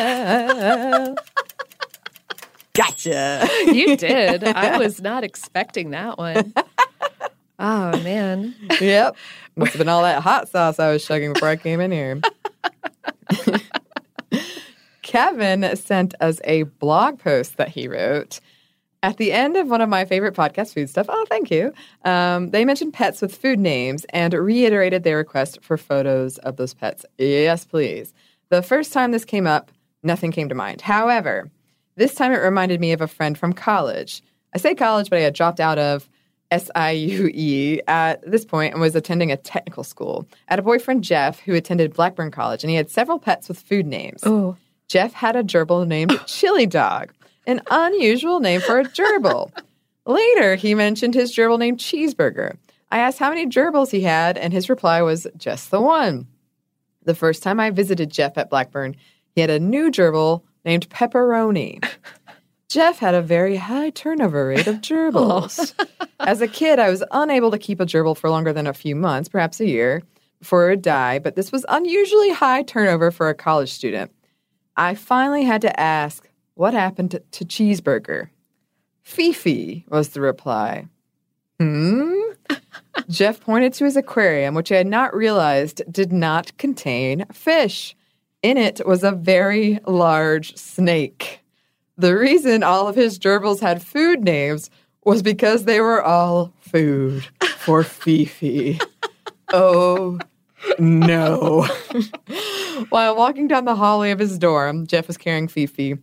gotcha. 2.74 3.48
You 3.66 3.96
did. 3.96 4.42
I 4.42 4.78
was 4.78 5.00
not 5.00 5.22
expecting 5.22 5.90
that 5.90 6.18
one. 6.18 6.52
Oh, 7.58 7.92
man. 8.02 8.54
yep. 8.80 9.16
Must 9.54 9.72
have 9.72 9.78
been 9.78 9.88
all 9.88 10.02
that 10.02 10.22
hot 10.22 10.48
sauce 10.48 10.80
I 10.80 10.90
was 10.92 11.06
chugging 11.06 11.32
before 11.32 11.48
I 11.48 11.54
came 11.56 11.80
in 11.80 11.92
here. 11.92 12.20
Kevin 15.02 15.76
sent 15.76 16.14
us 16.20 16.40
a 16.44 16.64
blog 16.64 17.20
post 17.20 17.58
that 17.58 17.68
he 17.68 17.86
wrote 17.86 18.40
at 19.02 19.16
the 19.18 19.32
end 19.32 19.56
of 19.56 19.68
one 19.68 19.80
of 19.80 19.88
my 19.88 20.04
favorite 20.04 20.34
podcast, 20.34 20.74
Food 20.74 20.90
Stuff. 20.90 21.06
Oh, 21.08 21.26
thank 21.28 21.50
you. 21.50 21.72
Um, 22.04 22.50
they 22.50 22.64
mentioned 22.64 22.92
pets 22.92 23.20
with 23.20 23.36
food 23.36 23.58
names 23.58 24.04
and 24.10 24.32
reiterated 24.32 25.02
their 25.02 25.16
request 25.16 25.58
for 25.62 25.76
photos 25.76 26.38
of 26.38 26.56
those 26.56 26.74
pets. 26.74 27.04
Yes, 27.18 27.64
please. 27.64 28.14
The 28.48 28.62
first 28.62 28.92
time 28.92 29.12
this 29.12 29.24
came 29.24 29.46
up, 29.46 29.70
nothing 30.02 30.32
came 30.32 30.48
to 30.48 30.54
mind. 30.54 30.80
However, 30.80 31.50
this 31.96 32.14
time 32.14 32.32
it 32.32 32.36
reminded 32.38 32.80
me 32.80 32.92
of 32.92 33.00
a 33.00 33.08
friend 33.08 33.36
from 33.36 33.52
college. 33.52 34.22
I 34.54 34.58
say 34.58 34.74
college, 34.74 35.10
but 35.10 35.18
I 35.18 35.22
had 35.22 35.34
dropped 35.34 35.60
out 35.60 35.78
of 35.78 36.08
SIUE 36.52 37.30
E 37.34 37.80
at 37.88 38.28
this 38.28 38.44
point 38.44 38.72
and 38.72 38.80
was 38.80 38.94
attending 38.94 39.32
a 39.32 39.36
technical 39.36 39.84
school. 39.84 40.26
I 40.48 40.52
had 40.52 40.58
a 40.58 40.62
boyfriend, 40.62 41.02
Jeff, 41.04 41.40
who 41.40 41.54
attended 41.54 41.94
Blackburn 41.94 42.30
College, 42.30 42.62
and 42.62 42.70
he 42.70 42.76
had 42.76 42.90
several 42.90 43.18
pets 43.18 43.48
with 43.48 43.58
food 43.58 43.86
names. 43.86 44.20
Oh, 44.24 44.56
Jeff 44.88 45.12
had 45.12 45.34
a 45.34 45.42
gerbil 45.42 45.86
named 45.86 46.18
Chili 46.26 46.66
Dog, 46.66 47.12
an 47.46 47.62
unusual 47.70 48.40
name 48.40 48.60
for 48.60 48.78
a 48.78 48.84
gerbil. 48.84 49.50
Later, 50.04 50.54
he 50.54 50.74
mentioned 50.74 51.14
his 51.14 51.34
gerbil 51.34 51.58
named 51.58 51.78
Cheeseburger. 51.78 52.56
I 52.90 52.98
asked 52.98 53.18
how 53.18 53.30
many 53.30 53.46
gerbils 53.46 53.90
he 53.90 54.02
had, 54.02 54.38
and 54.38 54.52
his 54.52 54.68
reply 54.68 55.02
was 55.02 55.26
just 55.36 55.70
the 55.70 55.80
one. 55.80 56.26
The 57.04 57.14
first 57.14 57.42
time 57.42 57.58
I 57.60 57.70
visited 57.70 58.10
Jeff 58.10 58.38
at 58.38 58.50
Blackburn, 58.50 58.96
he 59.34 59.40
had 59.40 59.50
a 59.50 59.60
new 59.60 59.90
gerbil 59.90 60.42
named 60.64 60.88
Pepperoni. 60.88 61.84
Jeff 62.68 62.98
had 62.98 63.14
a 63.14 63.22
very 63.22 63.56
high 63.56 63.90
turnover 63.90 64.48
rate 64.48 64.66
of 64.66 64.76
gerbils. 64.76 65.72
Oh. 66.18 66.28
As 66.28 66.40
a 66.40 66.48
kid, 66.48 66.78
I 66.78 66.88
was 66.88 67.04
unable 67.10 67.50
to 67.50 67.58
keep 67.58 67.78
a 67.78 67.84
gerbil 67.84 68.16
for 68.16 68.30
longer 68.30 68.50
than 68.50 68.66
a 68.66 68.72
few 68.72 68.96
months, 68.96 69.28
perhaps 69.28 69.60
a 69.60 69.66
year, 69.66 70.02
before 70.38 70.66
it 70.66 70.70
would 70.70 70.82
die, 70.82 71.18
but 71.18 71.36
this 71.36 71.52
was 71.52 71.66
unusually 71.68 72.32
high 72.32 72.62
turnover 72.62 73.10
for 73.10 73.28
a 73.28 73.34
college 73.34 73.70
student. 73.70 74.10
I 74.78 74.94
finally 74.94 75.44
had 75.44 75.60
to 75.60 75.78
ask, 75.78 76.26
what 76.56 76.74
happened 76.74 77.12
to, 77.12 77.20
to 77.20 77.44
Cheeseburger? 77.44 78.30
Fifi 79.02 79.84
was 79.88 80.08
the 80.08 80.20
reply. 80.20 80.88
Hmm? 81.60 82.12
Jeff 83.08 83.40
pointed 83.40 83.72
to 83.74 83.84
his 83.84 83.96
aquarium, 83.96 84.54
which 84.54 84.72
I 84.72 84.76
had 84.76 84.86
not 84.86 85.14
realized 85.14 85.82
did 85.90 86.12
not 86.12 86.56
contain 86.58 87.24
fish. 87.32 87.94
In 88.42 88.56
it 88.56 88.80
was 88.86 89.04
a 89.04 89.12
very 89.12 89.78
large 89.86 90.56
snake. 90.56 91.40
The 91.96 92.16
reason 92.16 92.62
all 92.62 92.88
of 92.88 92.96
his 92.96 93.18
gerbils 93.18 93.60
had 93.60 93.82
food 93.82 94.24
names 94.24 94.70
was 95.04 95.22
because 95.22 95.64
they 95.64 95.80
were 95.80 96.02
all 96.02 96.52
food 96.60 97.26
for 97.56 97.82
Fifi. 97.84 98.80
oh 99.52 100.18
no. 100.78 101.66
While 102.88 103.16
walking 103.16 103.48
down 103.48 103.64
the 103.64 103.76
hallway 103.76 104.10
of 104.10 104.18
his 104.18 104.38
dorm, 104.38 104.86
Jeff 104.86 105.06
was 105.06 105.16
carrying 105.16 105.48
Fifi. 105.48 105.96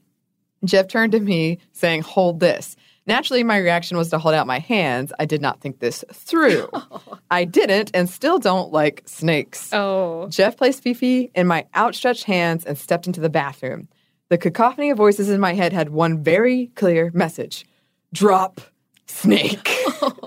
Jeff 0.66 0.88
turned 0.88 1.12
to 1.14 1.20
me, 1.20 1.60
saying, 1.72 2.02
Hold 2.02 2.40
this. 2.40 2.76
Naturally, 3.06 3.44
my 3.44 3.58
reaction 3.58 3.98
was 3.98 4.10
to 4.12 4.18
hold 4.18 4.34
out 4.34 4.48
my 4.48 4.60
hands. 4.60 5.12
I 5.20 5.26
did 5.26 5.42
not 5.42 5.60
think 5.60 5.80
this 5.80 6.04
through. 6.14 6.70
Oh. 6.96 7.20
I 7.32 7.46
didn't 7.46 7.90
and 7.96 8.08
still 8.08 8.38
don't 8.38 8.72
like 8.72 9.02
snakes. 9.06 9.74
Oh. 9.74 10.28
Jeff 10.30 10.56
placed 10.56 10.84
Fifi 10.84 11.32
in 11.34 11.48
my 11.48 11.66
outstretched 11.76 12.26
hands 12.26 12.64
and 12.64 12.78
stepped 12.78 13.08
into 13.08 13.20
the 13.20 13.30
bathroom. 13.30 13.88
The 14.30 14.38
cacophony 14.38 14.92
of 14.92 14.98
voices 14.98 15.30
in 15.30 15.40
my 15.40 15.54
head 15.54 15.74
had 15.74 15.90
one 15.90 16.22
very 16.22 16.68
clear 16.76 17.10
message 17.14 17.66
drop 18.14 18.62
snake. 19.08 19.68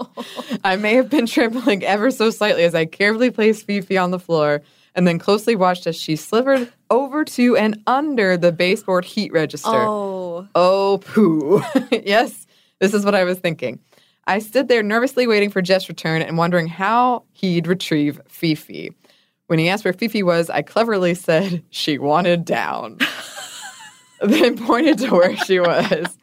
I 0.64 0.76
may 0.76 0.94
have 0.94 1.08
been 1.08 1.26
trembling 1.26 1.84
ever 1.84 2.10
so 2.10 2.30
slightly 2.30 2.64
as 2.64 2.74
I 2.74 2.86
carefully 2.86 3.30
placed 3.30 3.66
Fifi 3.66 3.96
on 3.96 4.10
the 4.10 4.18
floor 4.18 4.62
and 4.96 5.06
then 5.06 5.18
closely 5.18 5.54
watched 5.54 5.86
as 5.86 5.94
she 5.94 6.16
slithered 6.16 6.72
over 6.90 7.24
to 7.24 7.56
and 7.56 7.82
under 7.86 8.36
the 8.36 8.50
baseboard 8.50 9.04
heat 9.04 9.32
register. 9.32 9.68
Oh. 9.70 10.15
Oh, 10.58 11.02
poo. 11.04 11.62
yes, 11.90 12.46
this 12.80 12.94
is 12.94 13.04
what 13.04 13.14
I 13.14 13.24
was 13.24 13.38
thinking. 13.38 13.78
I 14.26 14.38
stood 14.38 14.68
there 14.68 14.82
nervously 14.82 15.26
waiting 15.26 15.50
for 15.50 15.60
Jeff's 15.60 15.86
return 15.86 16.22
and 16.22 16.38
wondering 16.38 16.66
how 16.66 17.24
he'd 17.32 17.66
retrieve 17.66 18.18
Fifi. 18.26 18.90
When 19.48 19.58
he 19.58 19.68
asked 19.68 19.84
where 19.84 19.92
Fifi 19.92 20.22
was, 20.22 20.48
I 20.48 20.62
cleverly 20.62 21.12
said 21.14 21.62
she 21.70 21.98
wanted 21.98 22.46
down, 22.46 22.96
then 24.22 24.56
pointed 24.56 24.96
to 25.00 25.10
where 25.10 25.36
she 25.36 25.60
was. 25.60 26.16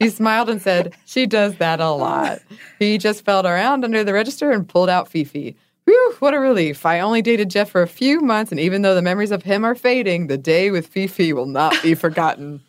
He 0.00 0.10
smiled 0.10 0.50
and 0.50 0.60
said, 0.60 0.92
She 1.04 1.26
does 1.26 1.54
that 1.58 1.78
a 1.78 1.90
lot. 1.90 2.40
He 2.80 2.98
just 2.98 3.24
felt 3.24 3.46
around 3.46 3.84
under 3.84 4.02
the 4.02 4.12
register 4.12 4.50
and 4.50 4.68
pulled 4.68 4.90
out 4.90 5.08
Fifi. 5.08 5.54
Whew, 5.84 6.16
what 6.18 6.34
a 6.34 6.40
relief. 6.40 6.84
I 6.84 6.98
only 6.98 7.22
dated 7.22 7.50
Jeff 7.50 7.70
for 7.70 7.82
a 7.82 7.86
few 7.86 8.20
months, 8.20 8.50
and 8.50 8.60
even 8.60 8.82
though 8.82 8.96
the 8.96 9.00
memories 9.00 9.30
of 9.30 9.44
him 9.44 9.64
are 9.64 9.76
fading, 9.76 10.26
the 10.26 10.36
day 10.36 10.72
with 10.72 10.88
Fifi 10.88 11.32
will 11.32 11.46
not 11.46 11.80
be 11.84 11.94
forgotten. 11.94 12.62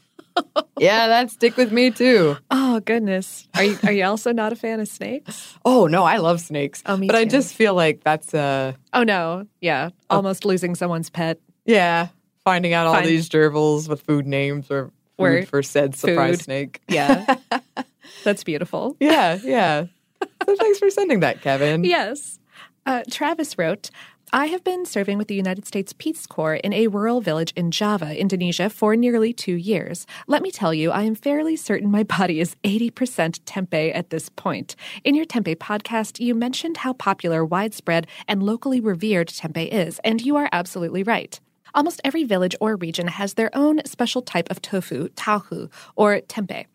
Yeah, 0.80 1.08
that 1.08 1.32
stick 1.32 1.58
with 1.58 1.72
me 1.72 1.92
too. 1.92 2.38
Oh 2.52 2.80
goodness. 2.82 3.48
Are 3.56 3.64
you 3.64 3.78
are 3.84 3.92
you 3.92 4.04
also 4.06 4.32
not 4.32 4.54
a 4.54 4.56
fan 4.56 4.80
of 4.80 4.88
snakes? 4.88 5.58
Oh 5.66 5.88
no, 5.88 6.04
I 6.04 6.18
love 6.18 6.40
snakes. 6.42 6.82
Oh, 6.86 6.98
me 6.98 7.08
but 7.08 7.16
I 7.16 7.26
just 7.26 7.54
feel 7.56 7.74
like 7.74 8.04
that's 8.04 8.34
uh 8.34 8.74
Oh 8.94 9.04
no. 9.04 9.48
Yeah. 9.62 9.90
Almost 10.10 10.46
losing 10.46 10.76
someone's 10.76 11.10
pet. 11.10 11.40
yeah, 11.66 12.08
finding 12.44 12.74
out 12.74 12.88
all 12.88 12.94
Find- 12.94 13.08
these 13.08 13.30
gerbils 13.30 13.88
with 13.90 14.02
food 14.02 14.28
names 14.28 14.70
or 14.72 14.92
food 15.18 15.48
for 15.48 15.64
said 15.64 15.96
surprise 15.96 16.36
Food. 16.38 16.44
snake. 16.44 16.82
Yeah. 16.88 17.36
That's 18.24 18.44
beautiful. 18.44 18.96
yeah, 19.00 19.38
yeah. 19.44 19.86
So 20.46 20.56
thanks 20.56 20.80
for 20.80 20.90
sending 20.90 21.20
that, 21.22 21.42
Kevin. 21.42 21.84
Yes. 21.84 22.40
Uh, 22.86 23.04
Travis 23.12 23.58
wrote, 23.58 23.90
I 24.34 24.48
have 24.48 24.66
been 24.66 24.86
serving 24.86 25.18
with 25.18 25.30
the 25.30 25.36
United 25.36 25.66
States 25.66 25.94
Peace 25.98 26.28
Corps 26.28 26.56
in 26.56 26.74
a 26.74 26.88
rural 26.88 27.22
village 27.22 27.54
in 27.56 27.72
Java, 27.72 28.14
Indonesia, 28.14 28.70
for 28.70 28.98
nearly 28.98 29.32
two 29.32 29.56
years. 29.56 30.06
Let 30.28 30.42
me 30.42 30.52
tell 30.52 30.74
you, 30.74 30.92
I 30.92 31.04
am 31.04 31.16
fairly 31.16 31.56
certain 31.56 31.90
my 31.90 32.04
body 32.04 32.42
is 32.42 32.54
80% 32.66 32.92
tempeh 33.46 33.96
at 33.96 34.10
this 34.10 34.28
point. 34.28 34.76
In 35.06 35.16
your 35.16 35.26
tempeh 35.26 35.56
podcast, 35.56 36.20
you 36.20 36.36
mentioned 36.36 36.78
how 36.78 36.92
popular, 36.92 37.46
widespread, 37.46 38.06
and 38.28 38.44
locally 38.44 38.82
revered 38.82 39.30
tempeh 39.30 39.70
is, 39.70 39.98
and 40.04 40.22
you 40.22 40.36
are 40.36 40.50
absolutely 40.52 41.04
right. 41.04 41.40
Almost 41.74 42.02
every 42.04 42.26
village 42.26 42.56
or 42.60 42.76
region 42.76 43.08
has 43.08 43.36
their 43.36 43.50
own 43.56 43.80
special 43.86 44.22
type 44.22 44.52
of 44.52 44.62
tofu, 44.62 45.08
tahu, 45.16 45.70
or 45.96 46.20
tempeh. 46.20 46.66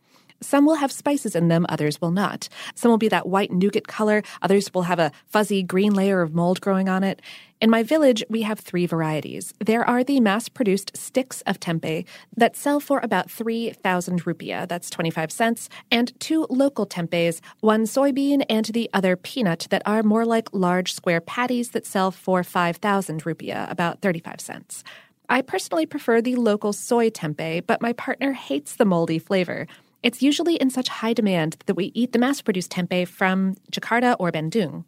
Some 0.42 0.66
will 0.66 0.74
have 0.74 0.92
spices 0.92 1.34
in 1.34 1.48
them, 1.48 1.64
others 1.68 2.00
will 2.00 2.10
not. 2.10 2.48
Some 2.74 2.90
will 2.90 2.98
be 2.98 3.08
that 3.08 3.28
white 3.28 3.52
nougat 3.52 3.88
color, 3.88 4.22
others 4.42 4.74
will 4.74 4.82
have 4.82 4.98
a 4.98 5.12
fuzzy 5.26 5.62
green 5.62 5.94
layer 5.94 6.20
of 6.20 6.34
mold 6.34 6.60
growing 6.60 6.88
on 6.88 7.04
it. 7.04 7.22
In 7.62 7.70
my 7.70 7.84
village, 7.84 8.24
we 8.28 8.42
have 8.42 8.58
three 8.58 8.86
varieties. 8.86 9.54
There 9.64 9.88
are 9.88 10.02
the 10.02 10.18
mass 10.18 10.48
produced 10.48 10.96
sticks 10.96 11.42
of 11.42 11.60
tempeh 11.60 12.04
that 12.36 12.56
sell 12.56 12.80
for 12.80 12.98
about 13.04 13.30
3,000 13.30 14.24
rupiah, 14.24 14.66
that's 14.66 14.90
25 14.90 15.30
cents, 15.30 15.68
and 15.88 16.18
two 16.18 16.46
local 16.50 16.86
tempehs, 16.86 17.40
one 17.60 17.84
soybean 17.84 18.44
and 18.50 18.64
the 18.66 18.90
other 18.92 19.14
peanut, 19.14 19.68
that 19.70 19.82
are 19.86 20.02
more 20.02 20.24
like 20.24 20.48
large 20.52 20.92
square 20.92 21.20
patties 21.20 21.70
that 21.70 21.86
sell 21.86 22.10
for 22.10 22.42
5,000 22.42 23.22
rupiah, 23.22 23.70
about 23.70 24.00
35 24.02 24.40
cents. 24.40 24.82
I 25.28 25.40
personally 25.40 25.86
prefer 25.86 26.20
the 26.20 26.36
local 26.36 26.72
soy 26.72 27.08
tempeh, 27.08 27.66
but 27.66 27.80
my 27.80 27.92
partner 27.94 28.32
hates 28.32 28.76
the 28.76 28.84
moldy 28.84 29.18
flavor. 29.18 29.66
It's 30.02 30.20
usually 30.20 30.56
in 30.56 30.70
such 30.70 30.88
high 30.88 31.12
demand 31.12 31.58
that 31.66 31.76
we 31.76 31.92
eat 31.94 32.12
the 32.12 32.18
mass 32.18 32.42
produced 32.42 32.72
tempeh 32.72 33.06
from 33.06 33.54
Jakarta 33.70 34.16
or 34.18 34.32
Bandung. 34.32 34.84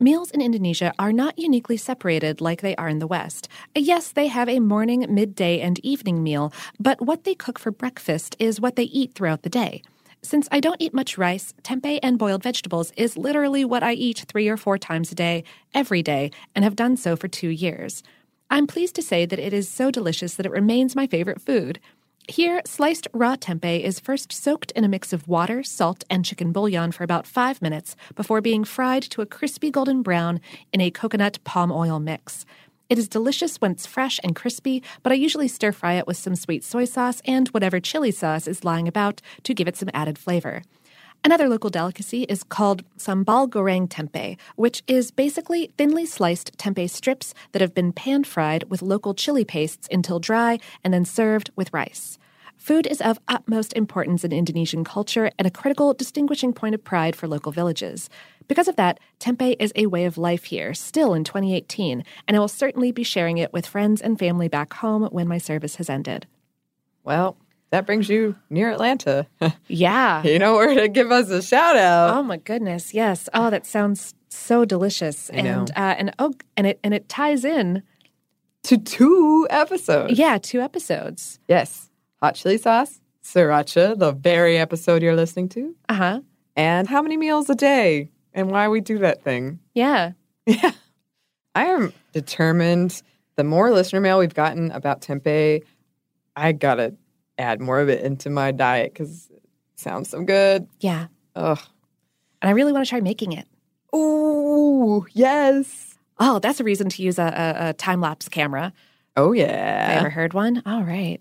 Meals 0.00 0.30
in 0.32 0.42
Indonesia 0.42 0.92
are 0.98 1.12
not 1.12 1.38
uniquely 1.38 1.76
separated 1.76 2.40
like 2.40 2.60
they 2.60 2.74
are 2.76 2.88
in 2.88 2.98
the 2.98 3.06
West. 3.06 3.48
Yes, 3.74 4.10
they 4.10 4.26
have 4.26 4.48
a 4.48 4.58
morning, 4.58 5.06
midday, 5.08 5.60
and 5.60 5.78
evening 5.84 6.22
meal, 6.22 6.52
but 6.80 7.00
what 7.00 7.24
they 7.24 7.34
cook 7.34 7.58
for 7.58 7.70
breakfast 7.70 8.34
is 8.38 8.60
what 8.60 8.76
they 8.76 8.82
eat 8.84 9.14
throughout 9.14 9.42
the 9.42 9.48
day. 9.48 9.82
Since 10.20 10.48
I 10.50 10.58
don't 10.58 10.82
eat 10.82 10.92
much 10.92 11.16
rice, 11.16 11.54
tempeh 11.62 12.00
and 12.02 12.18
boiled 12.18 12.42
vegetables 12.42 12.92
is 12.96 13.16
literally 13.16 13.64
what 13.64 13.84
I 13.84 13.92
eat 13.92 14.24
three 14.28 14.48
or 14.48 14.56
four 14.56 14.78
times 14.78 15.12
a 15.12 15.14
day, 15.14 15.44
every 15.72 16.02
day, 16.02 16.32
and 16.54 16.64
have 16.64 16.74
done 16.74 16.96
so 16.96 17.14
for 17.14 17.28
two 17.28 17.48
years. 17.48 18.02
I'm 18.50 18.66
pleased 18.66 18.94
to 18.96 19.02
say 19.02 19.26
that 19.26 19.38
it 19.38 19.52
is 19.52 19.68
so 19.68 19.90
delicious 19.90 20.34
that 20.34 20.46
it 20.46 20.52
remains 20.52 20.94
my 20.94 21.06
favorite 21.06 21.40
food. 21.40 21.80
Here, 22.28 22.60
sliced 22.66 23.06
raw 23.12 23.36
tempeh 23.36 23.80
is 23.80 24.00
first 24.00 24.32
soaked 24.32 24.72
in 24.72 24.82
a 24.82 24.88
mix 24.88 25.12
of 25.12 25.28
water, 25.28 25.62
salt, 25.62 26.02
and 26.10 26.24
chicken 26.24 26.50
bouillon 26.50 26.90
for 26.90 27.04
about 27.04 27.24
five 27.24 27.62
minutes 27.62 27.94
before 28.16 28.40
being 28.40 28.64
fried 28.64 29.04
to 29.04 29.22
a 29.22 29.26
crispy 29.26 29.70
golden 29.70 30.02
brown 30.02 30.40
in 30.72 30.80
a 30.80 30.90
coconut 30.90 31.38
palm 31.44 31.70
oil 31.70 32.00
mix. 32.00 32.44
It 32.90 32.98
is 32.98 33.08
delicious 33.08 33.58
when 33.58 33.70
it's 33.70 33.86
fresh 33.86 34.18
and 34.24 34.34
crispy, 34.34 34.82
but 35.04 35.12
I 35.12 35.14
usually 35.14 35.46
stir 35.46 35.70
fry 35.70 35.94
it 35.94 36.08
with 36.08 36.16
some 36.16 36.34
sweet 36.34 36.64
soy 36.64 36.84
sauce 36.84 37.22
and 37.26 37.46
whatever 37.48 37.78
chili 37.78 38.10
sauce 38.10 38.48
is 38.48 38.64
lying 38.64 38.88
about 38.88 39.22
to 39.44 39.54
give 39.54 39.68
it 39.68 39.76
some 39.76 39.90
added 39.94 40.18
flavor. 40.18 40.62
Another 41.26 41.48
local 41.48 41.70
delicacy 41.70 42.22
is 42.28 42.44
called 42.44 42.84
sambal 42.96 43.50
goreng 43.50 43.88
tempeh, 43.88 44.38
which 44.54 44.84
is 44.86 45.10
basically 45.10 45.72
thinly 45.76 46.06
sliced 46.06 46.56
tempeh 46.56 46.88
strips 46.88 47.34
that 47.50 47.60
have 47.60 47.74
been 47.74 47.92
pan 47.92 48.22
fried 48.22 48.62
with 48.70 48.80
local 48.80 49.12
chili 49.12 49.44
pastes 49.44 49.88
until 49.90 50.20
dry 50.20 50.60
and 50.84 50.94
then 50.94 51.04
served 51.04 51.50
with 51.56 51.72
rice. 51.72 52.16
Food 52.56 52.86
is 52.86 53.00
of 53.00 53.18
utmost 53.26 53.72
importance 53.72 54.22
in 54.22 54.30
Indonesian 54.30 54.84
culture 54.84 55.32
and 55.36 55.48
a 55.48 55.50
critical 55.50 55.92
distinguishing 55.94 56.52
point 56.52 56.76
of 56.76 56.84
pride 56.84 57.16
for 57.16 57.26
local 57.26 57.50
villages. 57.50 58.08
Because 58.46 58.68
of 58.68 58.76
that, 58.76 59.00
tempeh 59.18 59.56
is 59.58 59.72
a 59.74 59.86
way 59.86 60.04
of 60.04 60.16
life 60.16 60.44
here, 60.44 60.74
still 60.74 61.12
in 61.12 61.24
2018, 61.24 62.04
and 62.28 62.36
I 62.36 62.38
will 62.38 62.46
certainly 62.46 62.92
be 62.92 63.02
sharing 63.02 63.38
it 63.38 63.52
with 63.52 63.66
friends 63.66 64.00
and 64.00 64.16
family 64.16 64.46
back 64.46 64.74
home 64.74 65.02
when 65.06 65.26
my 65.26 65.38
service 65.38 65.74
has 65.74 65.90
ended. 65.90 66.28
Well, 67.02 67.36
that 67.70 67.86
brings 67.86 68.08
you 68.08 68.36
near 68.50 68.70
Atlanta. 68.70 69.26
Yeah. 69.68 70.22
you 70.22 70.38
know 70.38 70.54
where 70.54 70.74
to 70.74 70.88
give 70.88 71.10
us 71.10 71.28
a 71.30 71.42
shout 71.42 71.76
out. 71.76 72.16
Oh 72.16 72.22
my 72.22 72.36
goodness, 72.36 72.94
yes. 72.94 73.28
Oh, 73.34 73.50
that 73.50 73.66
sounds 73.66 74.14
so 74.28 74.64
delicious, 74.64 75.30
I 75.30 75.36
and 75.38 75.70
uh, 75.70 75.94
and 75.98 76.14
oh, 76.18 76.34
and 76.56 76.66
it 76.66 76.78
and 76.84 76.92
it 76.94 77.08
ties 77.08 77.44
in, 77.44 77.82
To 78.64 78.76
two 78.78 79.46
episodes. 79.50 80.18
yeah, 80.18 80.38
two 80.38 80.60
episodes. 80.60 81.38
Yes. 81.48 81.90
Hot 82.22 82.34
chili 82.34 82.58
sauce, 82.58 83.00
sriracha, 83.24 83.98
the 83.98 84.12
very 84.12 84.56
episode 84.58 85.02
you're 85.02 85.16
listening 85.16 85.48
to, 85.50 85.74
Uh 85.88 85.94
huh. 85.94 86.20
and 86.54 86.86
how 86.88 87.02
many 87.02 87.16
meals 87.16 87.48
a 87.50 87.54
day 87.54 88.10
and 88.34 88.50
why 88.50 88.68
we 88.68 88.80
do 88.80 88.98
that 88.98 89.22
thing. 89.22 89.58
Yeah. 89.74 90.12
Yeah. 90.46 90.72
I 91.56 91.64
am 91.66 91.92
determined. 92.12 93.02
The 93.36 93.44
more 93.44 93.70
listener 93.72 94.00
mail 94.00 94.18
we've 94.18 94.34
gotten 94.34 94.70
about 94.70 95.00
tempeh, 95.00 95.62
I 96.36 96.52
gotta 96.52 96.94
add 97.38 97.60
more 97.60 97.80
of 97.80 97.88
it 97.88 98.02
into 98.02 98.30
my 98.30 98.50
diet 98.52 98.92
because 98.92 99.28
it 99.30 99.42
sounds 99.76 100.08
so 100.10 100.22
good. 100.22 100.66
Yeah. 100.80 101.06
Ugh. 101.34 101.60
And 102.42 102.48
I 102.48 102.52
really 102.52 102.72
want 102.72 102.84
to 102.84 102.88
try 102.90 103.00
making 103.00 103.32
it. 103.32 103.46
Ooh, 103.94 105.06
yes. 105.12 105.98
Oh, 106.18 106.38
that's 106.38 106.60
a 106.60 106.64
reason 106.64 106.88
to 106.90 107.02
use 107.02 107.18
a, 107.18 107.24
a, 107.58 107.68
a 107.68 107.72
time 107.74 108.00
lapse 108.00 108.28
camera. 108.28 108.72
Oh 109.16 109.32
Have 109.32 109.48
I 109.48 109.52
yeah. 109.52 109.96
ever 110.00 110.10
heard 110.10 110.34
one? 110.34 110.62
All 110.66 110.82
right. 110.82 111.20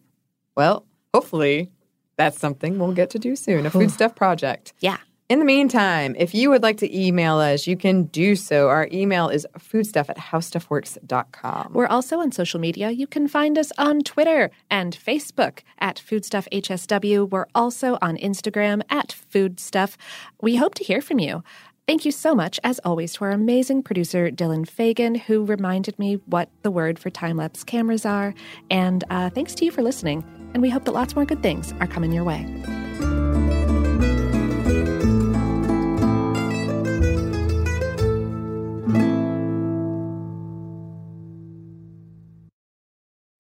Well, 0.55 0.86
hopefully 1.13 1.72
That's 2.18 2.39
something 2.39 2.80
we'll 2.80 2.93
get 2.93 3.09
to 3.11 3.20
do 3.20 3.36
soon 3.36 3.66
a 3.66 3.70
food 3.70 3.91
stuff 3.91 4.16
project. 4.16 4.74
Yeah. 4.80 4.97
In 5.28 5.39
the 5.39 5.45
meantime, 5.45 6.15
if 6.19 6.36
you 6.36 6.51
would 6.51 6.61
like 6.61 6.78
to 6.78 6.95
email 6.95 7.38
us, 7.38 7.65
you 7.65 7.76
can 7.76 8.03
do 8.03 8.36
so. 8.36 8.69
Our 8.69 8.88
email 8.91 9.28
is 9.28 9.47
foodstuff 9.57 10.07
at 10.07 10.17
howstuffworks.com. 10.19 11.73
We're 11.73 11.88
also 11.88 12.19
on 12.19 12.32
social 12.32 12.59
media. 12.59 12.91
You 12.91 13.07
can 13.07 13.28
find 13.28 13.57
us 13.57 13.71
on 13.80 14.01
Twitter 14.01 14.51
and 14.69 14.95
Facebook 14.95 15.61
at 15.80 15.95
FoodstuffHSW. 15.95 17.28
We're 17.28 17.47
also 17.55 17.97
on 18.03 18.17
Instagram 18.17 18.84
at 18.91 19.13
Foodstuff. 19.13 19.97
We 20.41 20.57
hope 20.57 20.76
to 20.76 20.84
hear 20.84 21.01
from 21.01 21.17
you. 21.17 21.43
Thank 21.88 22.05
you 22.05 22.11
so 22.11 22.36
much, 22.36 22.59
as 22.63 22.80
always, 22.86 23.13
to 23.13 23.26
our 23.26 23.32
amazing 23.32 23.82
producer, 23.82 24.30
Dylan 24.30 24.67
Fagan, 24.69 25.15
who 25.15 25.43
reminded 25.43 25.97
me 25.97 26.15
what 26.28 26.49
the 26.61 26.69
word 26.69 26.99
for 26.99 27.09
time 27.09 27.38
lapse 27.38 27.63
cameras 27.63 28.05
are. 28.05 28.36
And 28.69 29.03
uh, 29.09 29.32
thanks 29.32 29.55
to 29.55 29.65
you 29.65 29.71
for 29.71 29.82
listening. 29.82 30.23
And 30.53 30.61
we 30.61 30.69
hope 30.69 30.86
that 30.86 30.93
lots 30.93 31.15
more 31.15 31.26
good 31.26 31.41
things 31.41 31.73
are 31.80 31.88
coming 31.88 32.11
your 32.11 32.23
way. 32.23 32.45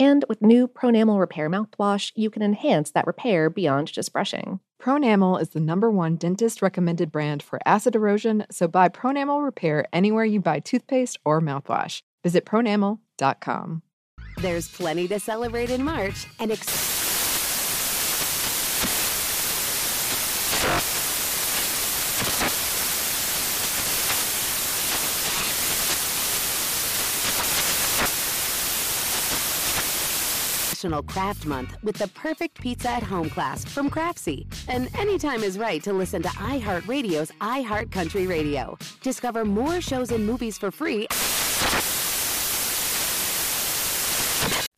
And 0.00 0.24
with 0.30 0.40
new 0.40 0.66
Pronamel 0.66 1.20
Repair 1.20 1.50
mouthwash, 1.50 2.10
you 2.14 2.30
can 2.30 2.40
enhance 2.42 2.90
that 2.92 3.06
repair 3.06 3.50
beyond 3.50 3.92
just 3.92 4.14
brushing. 4.14 4.60
Pronamel 4.82 5.38
is 5.38 5.50
the 5.50 5.60
number 5.60 5.90
one 5.90 6.16
dentist 6.16 6.62
recommended 6.62 7.12
brand 7.12 7.42
for 7.42 7.60
acid 7.66 7.94
erosion, 7.94 8.46
so 8.50 8.66
buy 8.66 8.88
Pronamel 8.88 9.44
Repair 9.44 9.84
anywhere 9.92 10.24
you 10.24 10.40
buy 10.40 10.58
toothpaste 10.58 11.18
or 11.22 11.42
mouthwash. 11.42 12.00
Visit 12.24 12.46
pronamel.com. 12.46 13.82
There's 14.38 14.68
plenty 14.68 15.06
to 15.08 15.20
celebrate 15.20 15.68
in 15.68 15.84
March 15.84 16.26
and 16.38 16.50
ex- 16.50 16.99
National 30.80 31.02
Craft 31.02 31.44
Month 31.44 31.76
with 31.82 31.96
the 31.96 32.08
perfect 32.08 32.58
pizza 32.58 32.88
at 32.88 33.02
home 33.02 33.28
class 33.28 33.66
from 33.66 33.90
Craftsy. 33.90 34.46
And 34.66 34.88
anytime 34.98 35.42
is 35.42 35.58
right 35.58 35.82
to 35.82 35.92
listen 35.92 36.22
to 36.22 36.28
iHeartRadio's 36.28 37.30
iHeartCountry 37.42 38.26
Radio. 38.26 38.78
Discover 39.02 39.44
more 39.44 39.82
shows 39.82 40.10
and 40.10 40.26
movies 40.26 40.56
for 40.56 40.70
free 40.70 41.06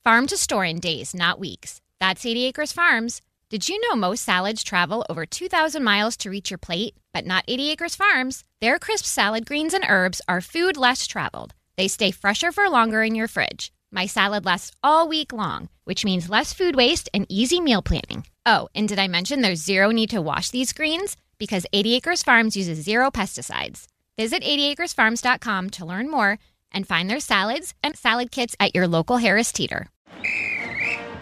Farm 0.03 0.27
to 0.27 0.37
store 0.37 0.65
in 0.65 0.81
days, 0.81 1.15
not 1.15 1.39
weeks. 1.39 1.81
That's 2.01 2.27
80 2.27 2.47
Acres 2.47 2.73
Farms. 2.73 3.21
Did 3.49 3.69
you 3.69 3.81
know 3.83 3.95
most 3.95 4.25
salads 4.25 4.65
travel 4.65 5.07
over 5.09 5.25
2,000 5.25 5.85
miles 5.85 6.17
to 6.17 6.31
reach 6.31 6.51
your 6.51 6.59
plate? 6.59 6.97
But 7.15 7.27
not 7.27 7.45
80 7.47 7.71
Acres 7.71 7.95
Farms. 7.95 8.43
Their 8.61 8.81
crisp 8.81 9.05
salad 9.05 9.47
greens 9.47 9.73
and 9.73 9.85
herbs 9.89 10.21
are 10.27 10.41
food 10.41 10.77
less 10.77 11.07
traveled. 11.07 11.55
They 11.77 11.87
stay 11.87 12.11
fresher 12.11 12.51
for 12.51 12.69
longer 12.69 13.05
in 13.05 13.15
your 13.15 13.29
fridge. 13.29 13.73
My 13.95 14.07
salad 14.07 14.47
lasts 14.47 14.73
all 14.83 15.07
week 15.07 15.35
long, 15.35 15.69
which 15.85 16.05
means 16.05 16.29
less 16.29 16.53
food 16.53 16.77
waste 16.77 17.09
and 17.13 17.27
easy 17.29 17.61
meal 17.61 17.83
planning. 17.83 18.27
Oh, 18.45 18.69
and 18.75 18.89
did 18.89 18.99
I 18.99 19.09
mention 19.09 19.41
there's 19.41 19.63
zero 19.63 19.91
need 19.91 20.11
to 20.11 20.23
wash 20.23 20.51
these 20.51 20.73
greens? 20.73 21.17
Because 21.39 21.67
80 21.73 21.95
Acres 21.95 22.23
Farms 22.23 22.57
uses 22.57 22.85
zero 22.85 23.11
pesticides. 23.11 23.87
Visit 24.17 24.43
80acresfarms.com 24.43 25.71
to 25.71 25.87
learn 25.87 26.11
more 26.11 26.39
and 26.71 26.87
find 26.87 27.09
their 27.09 27.21
salads 27.21 27.75
and 27.83 27.97
salad 27.97 28.31
kits 28.31 28.57
at 28.61 28.75
your 28.75 28.87
local 28.89 29.19
Harris 29.19 29.53
Teeter. 29.53 29.89